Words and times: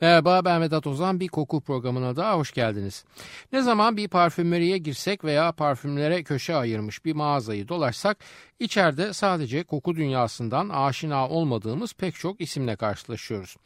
Merhaba 0.00 0.44
ben 0.44 0.62
Vedat 0.62 0.86
Ozan 0.86 1.20
bir 1.20 1.28
koku 1.28 1.60
programına 1.60 2.16
daha 2.16 2.36
hoş 2.36 2.52
geldiniz. 2.52 3.04
Ne 3.52 3.62
zaman 3.62 3.96
bir 3.96 4.08
parfümeriye 4.08 4.78
girsek 4.78 5.24
veya 5.24 5.52
parfümlere 5.52 6.22
köşe 6.22 6.54
ayırmış 6.54 7.04
bir 7.04 7.14
mağazayı 7.14 7.68
dolaşsak 7.68 8.18
içeride 8.60 9.12
sadece 9.12 9.62
koku 9.62 9.96
dünyasından 9.96 10.68
aşina 10.68 11.28
olmadığımız 11.28 11.92
pek 11.92 12.14
çok 12.14 12.40
isimle 12.40 12.76
karşılaşıyoruz. 12.76 13.56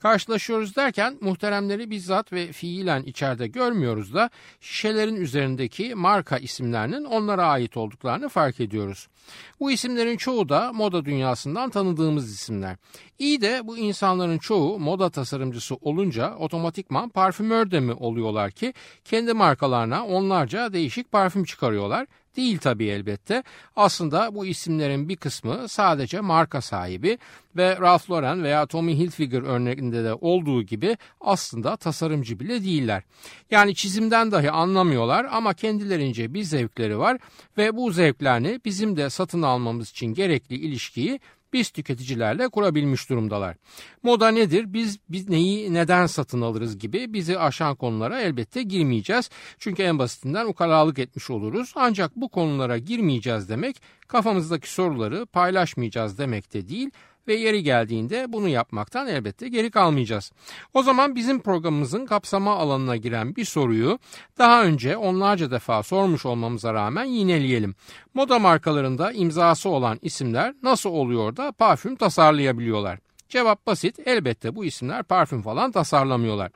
Karşılaşıyoruz 0.00 0.76
derken 0.76 1.18
muhteremleri 1.20 1.90
bizzat 1.90 2.32
ve 2.32 2.52
fiilen 2.52 3.02
içeride 3.02 3.46
görmüyoruz 3.46 4.14
da 4.14 4.30
şişelerin 4.60 5.16
üzerindeki 5.16 5.94
marka 5.94 6.38
isimlerinin 6.38 7.04
onlara 7.04 7.46
ait 7.46 7.76
olduklarını 7.76 8.28
fark 8.28 8.60
ediyoruz. 8.60 9.08
Bu 9.60 9.70
isimlerin 9.70 10.16
çoğu 10.16 10.48
da 10.48 10.72
moda 10.72 11.04
dünyasından 11.04 11.70
tanıdığımız 11.70 12.32
isimler. 12.32 12.76
İyi 13.18 13.40
de 13.40 13.60
bu 13.64 13.78
insanların 13.78 14.38
çoğu 14.38 14.78
moda 14.78 15.10
tasarımcısı 15.10 15.74
olunca 15.74 16.34
otomatikman 16.34 17.08
parfümör 17.08 17.70
de 17.70 17.80
mi 17.80 17.92
oluyorlar 17.92 18.50
ki 18.50 18.74
kendi 19.04 19.32
markalarına 19.32 20.06
onlarca 20.06 20.72
değişik 20.72 21.12
parfüm 21.12 21.44
çıkarıyorlar 21.44 22.06
Değil 22.36 22.58
tabii 22.58 22.86
elbette. 22.86 23.42
Aslında 23.76 24.34
bu 24.34 24.46
isimlerin 24.46 25.08
bir 25.08 25.16
kısmı 25.16 25.68
sadece 25.68 26.20
marka 26.20 26.60
sahibi 26.60 27.18
ve 27.56 27.76
Ralph 27.80 28.10
Lauren 28.10 28.42
veya 28.42 28.66
Tommy 28.66 28.98
Hilfiger 28.98 29.42
örneğinde 29.42 30.04
de 30.04 30.14
olduğu 30.14 30.62
gibi 30.62 30.96
aslında 31.20 31.76
tasarımcı 31.76 32.40
bile 32.40 32.64
değiller. 32.64 33.02
Yani 33.50 33.74
çizimden 33.74 34.32
dahi 34.32 34.50
anlamıyorlar 34.50 35.26
ama 35.30 35.54
kendilerince 35.54 36.34
bir 36.34 36.42
zevkleri 36.42 36.98
var 36.98 37.18
ve 37.58 37.76
bu 37.76 37.90
zevklerini 37.90 38.60
bizim 38.64 38.96
de 38.96 39.10
satın 39.10 39.42
almamız 39.42 39.90
için 39.90 40.06
gerekli 40.06 40.56
ilişkiyi 40.56 41.20
biz 41.52 41.70
tüketicilerle 41.70 42.48
kurabilmiş 42.48 43.10
durumdalar. 43.10 43.56
Moda 44.02 44.28
nedir? 44.28 44.72
Biz, 44.72 44.98
biz 45.08 45.28
neyi 45.28 45.74
neden 45.74 46.06
satın 46.06 46.40
alırız 46.40 46.78
gibi 46.78 47.12
bizi 47.12 47.38
aşan 47.38 47.76
konulara 47.76 48.20
elbette 48.20 48.62
girmeyeceğiz. 48.62 49.30
Çünkü 49.58 49.82
en 49.82 49.98
basitinden 49.98 50.46
ukalalık 50.46 50.98
etmiş 50.98 51.30
oluruz. 51.30 51.72
Ancak 51.76 52.16
bu 52.16 52.28
konulara 52.28 52.78
girmeyeceğiz 52.78 53.48
demek 53.48 53.76
kafamızdaki 54.08 54.72
soruları 54.72 55.26
paylaşmayacağız 55.26 56.18
demek 56.18 56.54
de 56.54 56.68
değil 56.68 56.90
ve 57.28 57.34
yeri 57.34 57.62
geldiğinde 57.62 58.32
bunu 58.32 58.48
yapmaktan 58.48 59.08
elbette 59.08 59.48
geri 59.48 59.70
kalmayacağız. 59.70 60.32
O 60.74 60.82
zaman 60.82 61.14
bizim 61.14 61.40
programımızın 61.40 62.06
kapsama 62.06 62.56
alanına 62.56 62.96
giren 62.96 63.36
bir 63.36 63.44
soruyu 63.44 63.98
daha 64.38 64.64
önce 64.64 64.96
onlarca 64.96 65.50
defa 65.50 65.82
sormuş 65.82 66.26
olmamıza 66.26 66.74
rağmen 66.74 67.04
yineleyelim. 67.04 67.74
Moda 68.14 68.38
markalarında 68.38 69.12
imzası 69.12 69.68
olan 69.68 69.98
isimler 70.02 70.54
nasıl 70.62 70.90
oluyor 70.90 71.36
da 71.36 71.52
parfüm 71.52 71.96
tasarlayabiliyorlar? 71.96 72.98
Cevap 73.28 73.66
basit. 73.66 73.98
Elbette 74.06 74.54
bu 74.54 74.64
isimler 74.64 75.02
parfüm 75.02 75.42
falan 75.42 75.72
tasarlamıyorlar. 75.72 76.50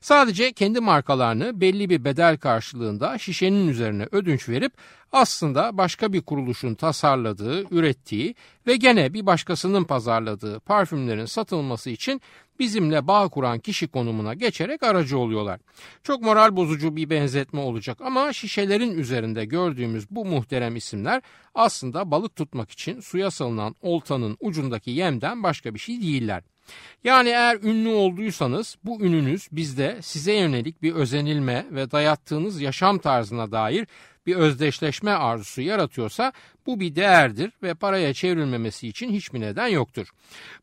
Sadece 0.00 0.52
kendi 0.52 0.80
markalarını 0.80 1.60
belli 1.60 1.90
bir 1.90 2.04
bedel 2.04 2.38
karşılığında 2.38 3.18
şişenin 3.18 3.68
üzerine 3.68 4.06
ödünç 4.12 4.48
verip 4.48 4.72
aslında 5.16 5.78
başka 5.78 6.12
bir 6.12 6.22
kuruluşun 6.22 6.74
tasarladığı, 6.74 7.74
ürettiği 7.74 8.34
ve 8.66 8.76
gene 8.76 9.14
bir 9.14 9.26
başkasının 9.26 9.84
pazarladığı 9.84 10.60
parfümlerin 10.60 11.24
satılması 11.24 11.90
için 11.90 12.20
bizimle 12.58 13.06
bağ 13.06 13.28
kuran 13.28 13.58
kişi 13.58 13.88
konumuna 13.88 14.34
geçerek 14.34 14.82
aracı 14.82 15.18
oluyorlar. 15.18 15.60
Çok 16.02 16.22
moral 16.22 16.56
bozucu 16.56 16.96
bir 16.96 17.10
benzetme 17.10 17.60
olacak 17.60 18.00
ama 18.00 18.32
şişelerin 18.32 18.98
üzerinde 18.98 19.44
gördüğümüz 19.44 20.10
bu 20.10 20.24
muhterem 20.24 20.76
isimler 20.76 21.22
aslında 21.54 22.10
balık 22.10 22.36
tutmak 22.36 22.70
için 22.70 23.00
suya 23.00 23.30
salınan 23.30 23.74
oltanın 23.82 24.36
ucundaki 24.40 24.90
yemden 24.90 25.42
başka 25.42 25.74
bir 25.74 25.78
şey 25.78 26.02
değiller. 26.02 26.42
Yani 27.04 27.28
eğer 27.28 27.62
ünlü 27.62 27.88
olduysanız 27.88 28.76
bu 28.84 29.00
ününüz 29.00 29.48
bizde 29.52 29.98
size 30.02 30.32
yönelik 30.32 30.82
bir 30.82 30.94
özenilme 30.94 31.66
ve 31.70 31.90
dayattığınız 31.90 32.60
yaşam 32.60 32.98
tarzına 32.98 33.52
dair 33.52 33.86
bir 34.26 34.36
özdeşleşme 34.36 35.10
arzusu 35.10 35.62
yaratıyorsa 35.62 36.32
bu 36.66 36.80
bir 36.80 36.94
değerdir 36.94 37.52
ve 37.62 37.74
paraya 37.74 38.14
çevrilmemesi 38.14 38.88
için 38.88 39.12
hiçbir 39.12 39.40
neden 39.40 39.66
yoktur. 39.66 40.10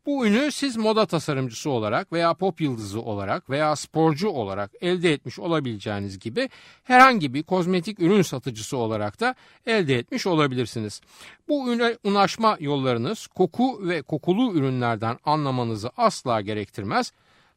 Bu 0.06 0.26
ünü 0.26 0.52
siz 0.52 0.78
moda 0.78 1.06
tasarımcısı 1.06 1.70
olarak 1.70 2.14
veya 2.14 2.34
pop 2.34 2.62
yıldızı 2.62 3.02
olarak 3.02 3.50
veya 3.50 3.76
sporcu 3.76 4.30
olarak 4.30 4.72
elde 4.82 5.14
etmiş 5.14 5.40
olabileceğiniz 5.40 6.20
gibi 6.20 6.50
herhangi 6.84 7.34
bir 7.34 7.44
kozmetik 7.44 8.00
ürün 8.00 8.22
satıcısı 8.22 8.78
olarak 8.78 9.20
da 9.20 9.36
elde 9.66 9.98
etmiş 9.98 10.28
olabilirsiniz. 10.28 11.02
Bu 11.48 11.74
üne 11.74 11.98
ulaşma 12.04 12.58
yollarınız 12.60 13.28
koku 13.28 13.88
ve 13.88 14.02
kokulu 14.02 14.54
ürünlerden 14.54 15.18
anlamanızı 15.26 15.92
asla 15.98 16.42
gerektirmez 16.42 17.12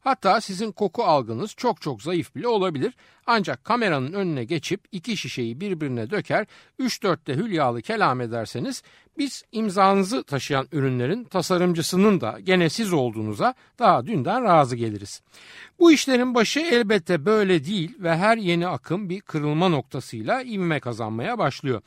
Hatta 0.06 0.41
sizin 0.41 0.73
koku 0.73 1.05
algınız 1.05 1.55
çok 1.56 1.83
çok 1.83 2.03
zayıf 2.03 2.34
bile 2.34 2.49
olabilir. 2.49 2.94
Ancak 3.26 3.64
kameranın 3.64 4.12
önüne 4.12 4.44
geçip 4.44 4.81
iki 4.92 5.16
şişeyi 5.16 5.60
birbirine 5.60 6.10
döker 6.10 6.47
3-4'te 6.81 7.34
hülyalı 7.34 7.82
kelam 7.82 8.20
ederseniz 8.20 8.82
biz 9.19 9.42
imzanızı 9.53 10.22
taşıyan 10.22 10.69
ürünlerin 10.72 11.25
tasarımcısının 11.25 12.20
da 12.20 12.38
gene 12.42 12.70
siz 12.70 12.92
olduğunuza 12.92 13.54
daha 13.78 14.06
dünden 14.06 14.44
razı 14.44 14.76
geliriz. 14.76 15.22
Bu 15.78 15.92
işlerin 15.92 16.34
başı 16.34 16.60
elbette 16.60 17.26
böyle 17.26 17.64
değil 17.64 17.94
ve 17.98 18.16
her 18.16 18.37
yeni 18.37 18.69
akım 18.69 19.09
bir 19.09 19.20
kırılma 19.20 19.69
noktasıyla 19.69 20.43
ivme 20.43 20.81
kazanmaya 20.81 21.38
başlıyor. 21.38 21.82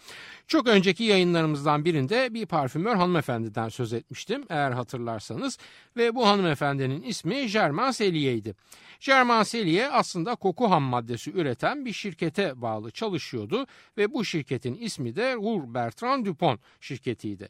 Çok 0.47 0.67
önceki 0.67 1.03
yayınlarımızdan 1.03 1.85
birinde 1.85 2.33
bir 2.33 2.45
parfümör 2.45 2.95
hanımefendiden 2.95 3.69
söz 3.69 3.93
etmiştim 3.93 4.45
eğer 4.49 4.71
hatırlarsanız 4.71 5.57
ve 5.97 6.15
bu 6.15 6.27
hanımefendinin 6.27 7.01
ismi 7.01 7.47
Germain 7.47 7.91
Cellier'ydi. 7.91 8.55
Germain 8.99 9.43
Cellier 9.43 9.89
aslında 9.93 10.35
koku 10.35 10.71
ham 10.71 10.83
maddesi 10.83 11.28
üreten 11.31 11.85
bir 11.85 11.93
şirkete 11.93 12.61
bağlı 12.61 12.91
çalışıyordu 12.91 13.67
ve 13.97 14.13
bu 14.13 14.25
şirketin 14.25 14.75
ismi 14.75 15.15
de 15.15 15.35
Roux 15.35 15.73
Bertrand 15.73 16.25
Dupont 16.25 16.59
şirketiydi. 16.81 17.49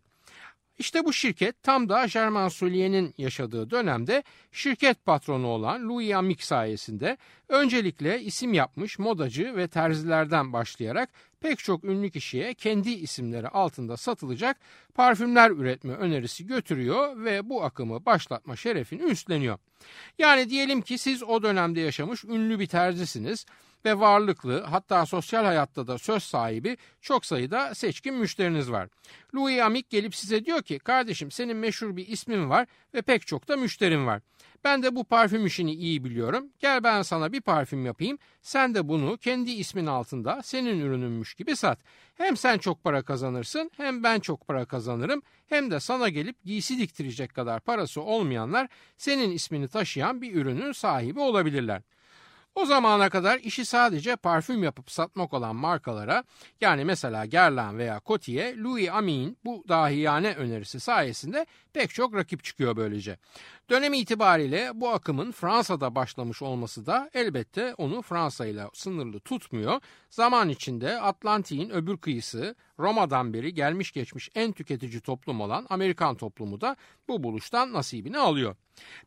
İşte 0.80 1.06
bu 1.06 1.14
şirket 1.14 1.64
tam 1.64 1.90
da 1.90 2.06
Germain 2.06 2.48
Sully'nin 2.48 3.14
yaşadığı 3.18 3.70
dönemde 3.70 4.24
şirket 4.52 5.06
patronu 5.06 5.48
olan 5.48 5.90
Louis 5.90 6.14
Amick 6.14 6.44
sayesinde 6.44 7.18
öncelikle 7.50 8.22
isim 8.22 8.54
yapmış 8.54 9.00
modacı 9.00 9.56
ve 9.56 9.68
terzilerden 9.68 10.54
başlayarak 10.54 11.10
pek 11.40 11.60
çok 11.60 11.84
ünlü 11.84 12.12
kişiye 12.12 12.54
kendi 12.54 12.90
isimleri 12.90 13.48
altında 13.48 13.98
satılacak 13.98 14.58
parfümler 14.96 15.52
üretme 15.52 15.94
önerisi 15.94 16.48
götürüyor 16.48 17.24
ve 17.24 17.50
bu 17.50 17.64
akımı 17.64 18.06
başlatma 18.06 18.56
şerefini 18.56 19.02
üstleniyor. 19.02 19.58
Yani 20.18 20.50
diyelim 20.50 20.82
ki 20.82 20.98
siz 20.98 21.24
o 21.24 21.44
dönemde 21.44 21.80
yaşamış 21.80 22.26
ünlü 22.26 22.60
bir 22.60 22.68
terzisiniz 22.68 23.46
ve 23.86 24.00
varlıklı 24.00 24.62
hatta 24.62 25.06
sosyal 25.06 25.46
hayatta 25.46 25.88
da 25.88 25.98
söz 25.98 26.24
sahibi 26.24 26.78
çok 27.02 27.26
sayıda 27.26 27.76
seçkin 27.76 28.16
müşteriniz 28.16 28.72
var. 28.72 28.90
Louis 29.36 29.62
Amick 29.62 29.90
gelip 29.90 30.16
size 30.16 30.46
diyor 30.46 30.62
ki 30.62 30.80
kardeşim 30.80 31.32
senin 31.32 31.58
meşhur 31.58 31.96
bir 31.96 32.08
ismin 32.08 32.50
var 32.50 32.68
ve 32.94 33.02
pek 33.02 33.28
çok 33.28 33.48
da 33.48 33.56
müşterin 33.56 34.06
var. 34.06 34.22
Ben 34.64 34.84
de 34.84 34.96
bu 34.96 35.04
parfüm 35.04 35.46
işini 35.46 35.74
iyi 35.74 36.04
biliyorum. 36.04 36.50
Gel 36.60 36.84
ben 36.84 37.02
sana 37.02 37.32
bir 37.32 37.42
parfüm 37.42 37.86
yapayım. 37.86 38.18
Sen 38.42 38.76
de 38.76 38.88
bunu 38.88 39.18
kendi 39.18 39.52
ismin 39.52 39.86
altında 39.86 40.44
senin 40.44 40.80
ürününmüş 40.80 41.34
gibi 41.34 41.56
sat. 41.56 41.80
Hem 42.16 42.38
sen 42.38 42.58
çok 42.58 42.84
para 42.84 43.02
kazanırsın 43.02 43.72
hem 43.78 44.04
ben 44.04 44.20
çok 44.20 44.48
para 44.48 44.66
kazanırım. 44.66 45.22
Hem 45.48 45.72
de 45.72 45.80
sana 45.80 46.10
gelip 46.10 46.44
giysi 46.44 46.80
diktirecek 46.80 47.34
kadar 47.34 47.60
parası 47.60 48.02
olmayanlar 48.02 48.68
senin 48.98 49.32
ismini 49.32 49.68
taşıyan 49.68 50.22
bir 50.22 50.36
ürünün 50.36 50.72
sahibi 50.72 51.20
olabilirler. 51.20 51.82
O 52.56 52.66
zamana 52.66 53.10
kadar 53.10 53.40
işi 53.40 53.66
sadece 53.66 54.16
parfüm 54.16 54.64
yapıp 54.64 54.92
satmak 54.92 55.34
olan 55.34 55.56
markalara 55.56 56.24
yani 56.62 56.86
mesela 56.86 57.26
Guerlain 57.26 57.78
veya 57.78 58.02
Coty'ye 58.06 58.58
Louis 58.58 58.90
Amin 58.90 59.38
bu 59.46 59.64
dahiyane 59.68 60.34
önerisi 60.34 60.80
sayesinde 60.80 61.46
pek 61.74 61.90
çok 61.90 62.16
rakip 62.16 62.44
çıkıyor 62.44 62.76
böylece. 62.76 63.18
Dönem 63.70 63.94
itibariyle 63.94 64.72
bu 64.74 64.90
akımın 64.90 65.32
Fransa'da 65.32 65.96
başlamış 65.96 66.42
olması 66.42 66.86
da 66.86 67.10
elbette 67.14 67.74
onu 67.78 68.02
Fransa 68.02 68.46
ile 68.46 68.64
sınırlı 68.74 69.20
tutmuyor. 69.20 69.82
Zaman 70.10 70.50
içinde 70.50 71.02
Atlantik'in 71.02 71.70
öbür 71.70 71.98
kıyısı 71.98 72.56
Roma'dan 72.80 73.34
beri 73.34 73.54
gelmiş 73.54 73.92
geçmiş 73.92 74.30
en 74.36 74.52
tüketici 74.52 75.02
toplum 75.02 75.42
olan 75.42 75.66
Amerikan 75.70 76.16
toplumu 76.16 76.62
da 76.62 76.76
bu 77.08 77.24
buluştan 77.24 77.74
nasibini 77.74 78.18
alıyor. 78.18 78.56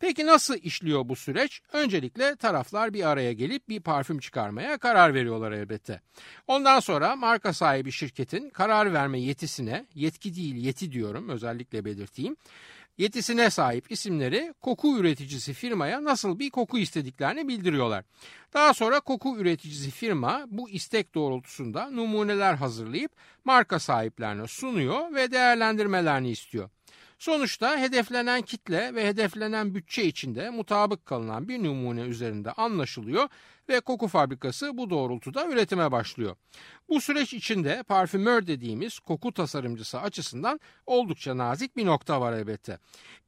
Peki 0.01 0.27
nasıl 0.27 0.55
işliyor 0.55 1.09
bu 1.09 1.17
süreç? 1.17 1.63
Öncelikle 1.73 2.37
taraflar 2.37 2.95
bir 2.95 3.09
araya 3.09 3.32
gelip 3.33 3.69
bir 3.69 3.81
parfüm 3.81 4.19
çıkarmaya 4.19 4.79
karar 4.79 5.15
veriyorlar 5.15 5.53
elbette. 5.53 6.01
Ondan 6.47 6.81
sonra 6.81 7.17
marka 7.17 7.53
sahibi 7.53 7.93
şirketin 7.93 8.51
karar 8.51 8.93
verme 8.93 9.21
yetisine, 9.21 9.87
yetki 9.95 10.37
değil 10.37 10.55
yeti 10.55 10.93
diyorum 10.93 11.29
özellikle 11.29 11.85
belirteyim, 11.85 12.37
yetisine 12.99 13.51
sahip 13.51 13.93
isimleri 13.93 14.55
koku 14.61 14.99
üreticisi 14.99 15.53
firmaya 15.53 16.05
nasıl 16.05 16.39
bir 16.39 16.51
koku 16.51 16.79
istediklerini 16.79 17.49
bildiriyorlar. 17.49 18.05
Daha 18.55 18.75
sonra 18.75 19.01
koku 19.01 19.37
üreticisi 19.39 19.91
firma 19.91 20.45
bu 20.49 20.71
istek 20.71 21.15
doğrultusunda 21.15 21.91
numuneler 21.91 22.55
hazırlayıp 22.55 23.13
marka 23.45 23.79
sahiplerine 23.79 24.47
sunuyor 24.47 25.15
ve 25.15 25.31
değerlendirmelerini 25.31 26.31
istiyor. 26.31 26.71
Sonuçta 27.23 27.79
hedeflenen 27.79 28.43
kitle 28.43 28.95
ve 28.95 29.07
hedeflenen 29.07 29.75
bütçe 29.75 30.05
içinde 30.05 30.51
mutabık 30.51 31.07
kalınan 31.07 31.49
bir 31.49 31.65
numune 31.65 32.01
üzerinde 32.01 32.53
anlaşılıyor 32.53 33.29
ve 33.69 33.81
koku 33.81 34.09
fabrikası 34.09 34.77
bu 34.77 34.91
doğrultuda 34.91 35.49
üretime 35.49 35.93
başlıyor. 35.93 36.37
Bu 36.89 37.01
süreç 37.01 37.35
içinde 37.35 37.83
parfümör 37.83 38.47
dediğimiz 38.47 38.99
koku 38.99 39.33
tasarımcısı 39.33 40.01
açısından 40.01 40.61
oldukça 40.87 41.37
nazik 41.37 41.77
bir 41.77 41.87
nokta 41.87 42.21
var 42.21 42.33
elbette. 42.33 42.79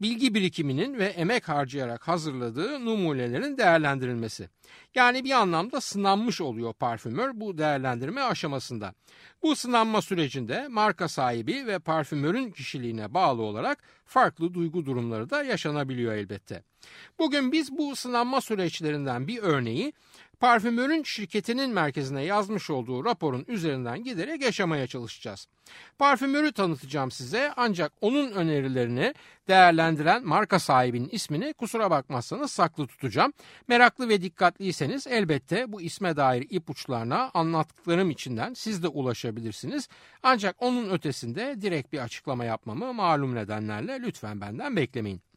Bilgi 0.01 0.35
birikiminin 0.35 0.99
ve 0.99 1.05
emek 1.05 1.49
harcayarak 1.49 2.09
hazırladığı 2.09 2.85
numunelerin 2.85 3.57
değerlendirilmesi. 3.57 4.49
Yani 4.95 5.25
bir 5.25 5.31
anlamda 5.31 5.81
sınanmış 5.81 6.41
oluyor 6.41 6.73
parfümör 6.73 7.31
bu 7.35 7.59
değerlendirme 7.59 8.23
aşamasında. 8.23 8.95
Bu 9.43 9.57
sınanma 9.57 10.03
sürecinde 10.03 10.69
marka 10.69 11.09
sahibi 11.09 11.67
ve 11.67 11.79
parfümörün 11.79 12.51
kişiliğine 12.51 13.15
bağlı 13.15 13.43
olarak 13.43 13.83
farklı 14.05 14.55
duygu 14.55 14.87
durumları 14.87 15.31
da 15.31 15.43
yaşanabiliyor 15.43 16.13
elbette. 16.13 16.63
Bugün 17.19 17.53
biz 17.53 17.79
bu 17.79 17.97
sınanma 17.97 18.41
süreçlerinden 18.41 19.29
bir 19.29 19.39
örneği 19.39 19.93
parfümörün 20.41 21.03
şirketinin 21.03 21.71
merkezine 21.71 22.23
yazmış 22.23 22.71
olduğu 22.71 23.05
raporun 23.05 23.45
üzerinden 23.49 24.05
giderek 24.05 24.43
yaşamaya 24.43 24.87
çalışacağız. 24.87 25.47
Parfümörü 25.99 26.53
tanıtacağım 26.53 27.11
size 27.11 27.53
ancak 27.57 27.93
onun 28.01 28.33
önerilerini 28.33 29.15
değerlendiren 29.49 30.27
marka 30.27 30.59
sahibinin 30.59 31.09
ismini 31.13 31.53
kusura 31.53 31.91
bakmazsanız 31.91 32.53
saklı 32.53 32.87
tutacağım. 32.87 33.33
Meraklı 33.69 34.09
ve 34.09 34.23
dikkatliyseniz 34.23 35.07
elbette 35.07 35.73
bu 35.73 35.83
isme 35.83 36.17
dair 36.17 36.47
ipuçlarına 36.51 37.31
anlattıklarım 37.35 38.11
içinden 38.11 38.55
siz 38.55 38.83
de 38.83 38.89
ulaşabilirsiniz. 38.89 39.89
Ancak 40.23 40.57
onun 40.59 40.91
ötesinde 40.91 41.57
direkt 41.61 41.93
bir 41.93 41.99
açıklama 41.99 42.45
yapmamı 42.45 42.95
malum 42.95 43.35
nedenlerle 43.35 44.01
lütfen 44.03 44.41
benden 44.41 44.77
beklemeyin. 44.77 45.34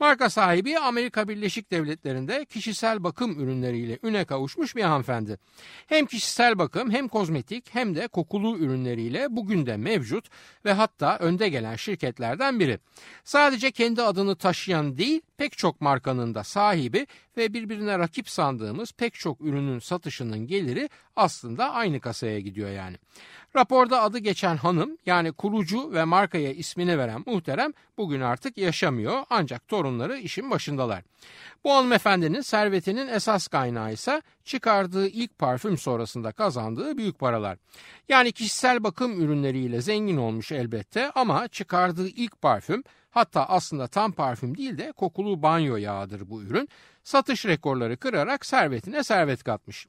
Marka 0.00 0.30
sahibi 0.30 0.78
Amerika 0.78 1.28
Birleşik 1.28 1.70
Devletleri'nde 1.70 2.44
kişisel 2.44 3.04
bakım 3.04 3.40
ürünleriyle 3.40 3.98
üne 4.02 4.24
kavuşmuş 4.24 4.76
bir 4.76 4.82
hanımefendi. 4.82 5.38
Hem 5.86 6.06
kişisel 6.06 6.58
bakım 6.58 6.90
hem 6.90 7.08
kozmetik 7.08 7.74
hem 7.74 7.94
de 7.96 8.08
kokulu 8.08 8.58
ürünleriyle 8.58 9.26
bugün 9.30 9.66
de 9.66 9.76
mevcut 9.76 10.28
ve 10.64 10.72
hatta 10.72 11.18
önde 11.18 11.48
gelen 11.48 11.76
şirketlerden 11.76 12.60
biri. 12.60 12.78
Sadece 13.24 13.70
kendi 13.70 14.02
adını 14.02 14.36
taşıyan 14.36 14.98
değil 14.98 15.20
pek 15.40 15.58
çok 15.58 15.80
markanın 15.80 16.34
da 16.34 16.44
sahibi 16.44 17.06
ve 17.36 17.54
birbirine 17.54 17.98
rakip 17.98 18.28
sandığımız 18.28 18.92
pek 18.92 19.14
çok 19.14 19.40
ürünün 19.40 19.78
satışının 19.78 20.46
geliri 20.46 20.88
aslında 21.16 21.72
aynı 21.72 22.00
kasaya 22.00 22.40
gidiyor 22.40 22.70
yani. 22.70 22.96
Raporda 23.56 24.02
adı 24.02 24.18
geçen 24.18 24.56
hanım 24.56 24.98
yani 25.06 25.32
kurucu 25.32 25.92
ve 25.92 26.04
markaya 26.04 26.52
ismini 26.52 26.98
veren 26.98 27.22
muhterem 27.26 27.72
bugün 27.98 28.20
artık 28.20 28.58
yaşamıyor 28.58 29.24
ancak 29.30 29.68
torunları 29.68 30.18
işin 30.18 30.50
başındalar. 30.50 31.02
Bu 31.64 31.74
hanımefendinin 31.74 32.40
servetinin 32.40 33.08
esas 33.08 33.48
kaynağı 33.48 33.92
ise 33.92 34.22
çıkardığı 34.44 35.08
ilk 35.08 35.38
parfüm 35.38 35.78
sonrasında 35.78 36.32
kazandığı 36.32 36.96
büyük 36.96 37.18
paralar. 37.18 37.58
Yani 38.08 38.32
kişisel 38.32 38.84
bakım 38.84 39.20
ürünleriyle 39.20 39.80
zengin 39.80 40.16
olmuş 40.16 40.52
elbette 40.52 41.10
ama 41.10 41.48
çıkardığı 41.48 42.08
ilk 42.08 42.42
parfüm 42.42 42.84
hatta 43.10 43.46
aslında 43.46 43.86
tam 43.86 44.12
parfüm 44.12 44.56
değil 44.56 44.78
de 44.78 44.92
kokulu 44.92 45.42
banyo 45.42 45.76
yağıdır 45.76 46.30
bu 46.30 46.42
ürün 46.42 46.68
satış 47.04 47.46
rekorları 47.46 47.96
kırarak 47.96 48.46
servetine 48.46 49.04
servet 49.04 49.44
katmış. 49.44 49.86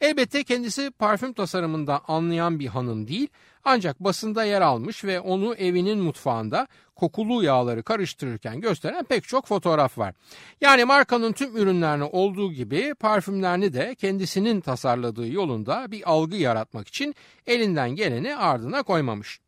Elbette 0.00 0.44
kendisi 0.44 0.90
parfüm 0.90 1.32
tasarımından 1.32 2.00
anlayan 2.08 2.58
bir 2.58 2.66
hanım 2.66 3.08
değil 3.08 3.28
ancak 3.64 4.00
basında 4.00 4.44
yer 4.44 4.60
almış 4.60 5.04
ve 5.04 5.20
onu 5.20 5.54
evinin 5.54 5.98
mutfağında 5.98 6.68
kokulu 6.96 7.44
yağları 7.44 7.82
karıştırırken 7.82 8.60
gösteren 8.60 9.04
pek 9.04 9.24
çok 9.24 9.46
fotoğraf 9.46 9.98
var. 9.98 10.14
Yani 10.60 10.84
markanın 10.84 11.32
tüm 11.32 11.56
ürünlerini 11.56 12.04
olduğu 12.04 12.52
gibi 12.52 12.94
parfümlerini 12.94 13.72
de 13.72 13.94
kendisinin 13.94 14.60
tasarladığı 14.60 15.28
yolunda 15.28 15.90
bir 15.90 16.10
algı 16.10 16.36
yaratmak 16.36 16.88
için 16.88 17.14
elinden 17.46 17.90
geleni 17.90 18.36
ardına 18.36 18.82
koymamış. 18.82 19.41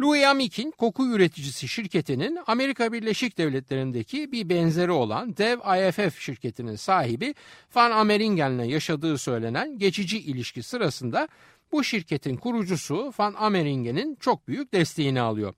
Louis 0.00 0.24
Amick'in 0.24 0.70
koku 0.70 1.06
üreticisi 1.06 1.68
şirketinin 1.68 2.38
Amerika 2.46 2.92
Birleşik 2.92 3.38
Devletleri'ndeki 3.38 4.32
bir 4.32 4.48
benzeri 4.48 4.92
olan 4.92 5.36
dev 5.36 5.58
IFF 5.58 6.20
şirketinin 6.20 6.76
sahibi 6.76 7.34
Van 7.74 7.90
Ameringen'le 7.90 8.64
yaşadığı 8.64 9.18
söylenen 9.18 9.78
geçici 9.78 10.18
ilişki 10.18 10.62
sırasında 10.62 11.28
bu 11.72 11.84
şirketin 11.84 12.36
kurucusu 12.36 13.12
Van 13.18 13.34
Ameringen'in 13.38 14.16
çok 14.20 14.48
büyük 14.48 14.72
desteğini 14.72 15.20
alıyor. 15.20 15.54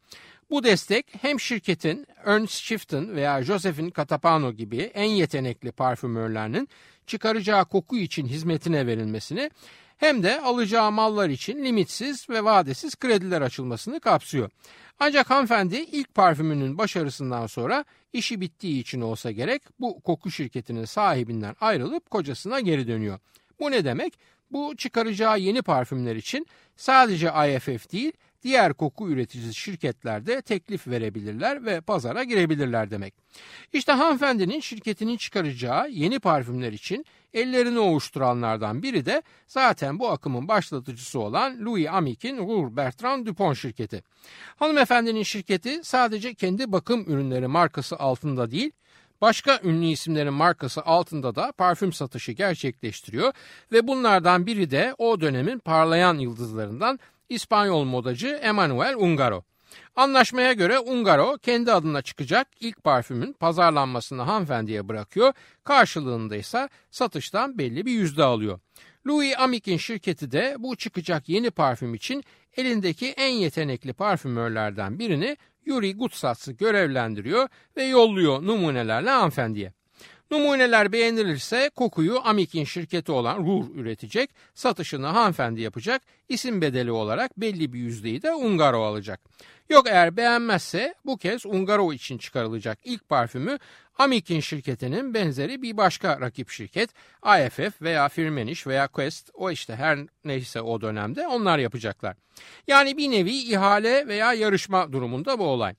Bu 0.50 0.65
destek 0.65 1.07
hem 1.23 1.41
şirketin 1.41 2.07
Ernst 2.25 2.53
Schiffton 2.53 3.09
veya 3.17 3.43
Josephine 3.43 3.91
Catapano 3.97 4.53
gibi 4.53 4.79
en 4.79 5.11
yetenekli 5.11 5.73
parfümörlerinin 5.73 6.69
çıkaracağı 7.07 7.65
koku 7.65 7.97
için 7.99 8.27
hizmetine 8.27 8.87
verilmesini 8.87 9.50
hem 9.96 10.23
de 10.23 10.41
alacağı 10.41 10.93
mallar 10.93 11.29
için 11.29 11.64
limitsiz 11.64 12.31
ve 12.31 12.44
vadesiz 12.44 12.96
krediler 12.96 13.43
açılmasını 13.43 14.00
kapsıyor. 14.00 14.50
Ancak 14.99 15.31
hanımefendi 15.31 15.76
ilk 15.76 16.14
parfümünün 16.14 16.79
başarısından 16.79 17.46
sonra 17.46 17.85
işi 18.12 18.41
bittiği 18.41 18.81
için 18.81 19.00
olsa 19.00 19.31
gerek 19.31 19.62
bu 19.81 20.00
koku 20.00 20.31
şirketinin 20.31 20.85
sahibinden 20.85 21.56
ayrılıp 21.61 22.11
kocasına 22.11 22.61
geri 22.61 22.88
dönüyor. 22.88 23.19
Bu 23.61 23.70
ne 23.70 23.85
demek? 23.85 24.19
Bu 24.50 24.76
çıkaracağı 24.76 25.38
yeni 25.38 25.62
parfümler 25.62 26.17
için 26.17 26.47
sadece 26.76 27.26
IFF 27.26 27.93
değil 27.93 28.12
diğer 28.44 28.75
koku 28.75 29.11
üreticisi 29.11 29.55
şirketlerde 29.55 30.43
teklif 30.43 30.88
verebilirler 30.88 31.64
ve 31.64 31.81
pazara 31.81 32.25
girebilirler 32.25 32.91
demek. 32.91 33.14
İşte 33.73 33.93
hanımefendinin 33.93 34.61
şirketinin 34.61 35.17
çıkaracağı 35.17 35.91
yeni 35.91 36.19
parfümler 36.19 36.73
için 36.73 37.07
ellerini 37.35 37.78
ovuşturanlardan 37.78 38.83
biri 38.83 39.07
de 39.07 39.23
zaten 39.47 39.99
bu 39.99 40.11
akımın 40.11 40.49
başlatıcısı 40.49 41.21
olan 41.21 41.64
Louis 41.64 41.88
Amick'in 41.88 42.38
Roux 42.38 42.76
Bertrand 42.76 43.26
Dupont 43.26 43.57
şirketi. 43.57 44.02
Hanımefendinin 44.57 45.23
şirketi 45.23 45.80
sadece 45.83 46.35
kendi 46.35 46.73
bakım 46.73 47.04
ürünleri 47.09 47.47
markası 47.47 47.97
altında 47.97 48.50
değil, 48.50 48.73
başka 49.21 49.61
ünlü 49.64 49.87
isimlerin 49.87 50.33
markası 50.33 50.83
altında 50.83 51.35
da 51.35 51.52
parfüm 51.52 51.92
satışı 51.92 52.33
gerçekleştiriyor 52.33 53.33
ve 53.73 53.87
bunlardan 53.88 54.47
biri 54.47 54.71
de 54.71 54.95
o 54.99 55.21
dönemin 55.21 55.59
parlayan 55.59 56.19
yıldızlarından 56.19 56.99
İspanyol 57.28 57.85
modacı 57.85 58.28
Emanuel 58.43 58.95
Ungaro. 58.97 59.45
Anlaşmaya 59.97 60.52
göre 60.52 60.78
Ungaro 60.78 61.38
kendi 61.43 61.73
adına 61.73 62.02
çıkacak 62.02 62.49
ilk 62.61 62.85
parfümün 62.85 63.33
pazarlanmasını 63.33 64.23
hanımefendiye 64.23 64.88
bırakıyor. 64.88 65.33
Karşılığında 65.64 66.37
ise 66.37 66.69
satıştan 66.90 67.59
belli 67.59 67.87
bir 67.87 67.93
yüzde 67.93 68.23
alıyor. 68.23 68.61
Louis 69.07 69.35
Amick'in 69.38 69.76
şirketi 69.76 70.31
de 70.31 70.57
bu 70.59 70.76
çıkacak 70.76 71.28
yeni 71.28 71.50
parfüm 71.50 71.95
için 71.95 72.25
elindeki 72.57 73.09
en 73.09 73.33
yetenekli 73.33 73.93
parfümörlerden 73.93 74.99
birini 74.99 75.37
Yuri 75.66 75.97
Gutsatz'ı 75.97 76.52
görevlendiriyor 76.52 77.49
ve 77.76 77.85
yolluyor 77.85 78.43
numunelerle 78.43 79.11
hanımefendiye. 79.11 79.73
Numuneler 80.31 80.93
beğenilirse 80.93 81.71
kokuyu 81.76 82.21
Amik'in 82.25 82.64
şirketi 82.64 83.12
olan 83.12 83.38
Rur 83.47 83.64
üretecek, 83.75 84.31
satışını 84.54 85.07
hanımefendi 85.07 85.61
yapacak, 85.61 86.02
isim 86.28 86.61
bedeli 86.61 86.93
olarak 86.93 87.40
belli 87.40 87.73
bir 87.73 87.78
yüzdeyi 87.78 88.23
de 88.23 88.35
Ungaro 88.35 88.83
alacak. 88.83 89.21
Yok 89.71 89.87
eğer 89.88 90.16
beğenmezse 90.16 90.95
bu 91.04 91.16
kez 91.16 91.47
Ungaro 91.47 91.93
için 91.93 92.19
çıkarılacak 92.19 92.78
ilk 92.85 93.09
parfümü 93.09 93.59
Amik'in 93.99 94.40
şirketinin 94.40 95.14
benzeri 95.14 95.62
bir 95.62 95.76
başka 95.76 96.21
rakip 96.21 96.50
şirket 96.50 96.90
IFF 97.25 97.83
veya 97.83 98.09
Firmenich 98.09 98.66
veya 98.66 98.88
Quest 98.88 99.31
o 99.35 99.50
işte 99.50 99.76
her 99.76 99.99
neyse 100.25 100.61
o 100.61 100.81
dönemde 100.81 101.26
onlar 101.26 101.59
yapacaklar. 101.59 102.16
Yani 102.66 102.97
bir 102.97 103.11
nevi 103.11 103.37
ihale 103.37 104.09
veya 104.09 104.33
yarışma 104.33 104.93
durumunda 104.93 105.38
bu 105.38 105.45
olay. 105.45 105.75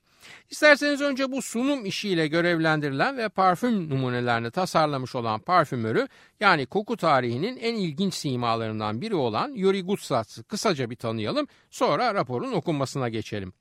İsterseniz 0.50 1.02
önce 1.02 1.32
bu 1.32 1.42
sunum 1.42 1.86
işiyle 1.86 2.28
görevlendirilen 2.28 3.18
ve 3.18 3.30
parfüm 3.30 3.90
numunelerini 3.90 4.52
tasarlamış 4.52 5.16
olan 5.16 5.40
parfümörü 5.40 6.08
yani 6.40 6.66
koku 6.66 6.98
tarihinin 6.98 7.58
en 7.58 7.76
ilginç 7.76 8.14
simalarından 8.14 9.02
biri 9.02 9.16
olan 9.16 9.52
Yuri 9.52 9.84
Gutsatz'ı 9.84 10.44
kısaca 10.44 10.90
bir 10.90 10.96
tanıyalım 10.96 11.48
sonra 11.72 12.14
raporun 12.14 12.54
okunmasına 12.54 13.10
geçelim. 13.10 13.54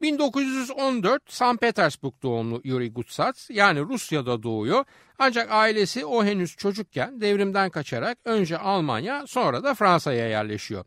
1914 0.00 1.22
St. 1.28 1.60
Petersburg 1.60 2.14
doğumlu 2.22 2.60
Yuri 2.64 2.92
Gutsats 2.92 3.50
yani 3.50 3.80
Rusya'da 3.80 4.42
doğuyor. 4.42 4.84
Ancak 5.18 5.50
ailesi 5.50 6.04
o 6.04 6.24
henüz 6.24 6.56
çocukken 6.56 7.20
devrimden 7.20 7.70
kaçarak 7.70 8.18
önce 8.24 8.58
Almanya 8.58 9.26
sonra 9.26 9.64
da 9.64 9.74
Fransa'ya 9.74 10.28
yerleşiyor. 10.28 10.84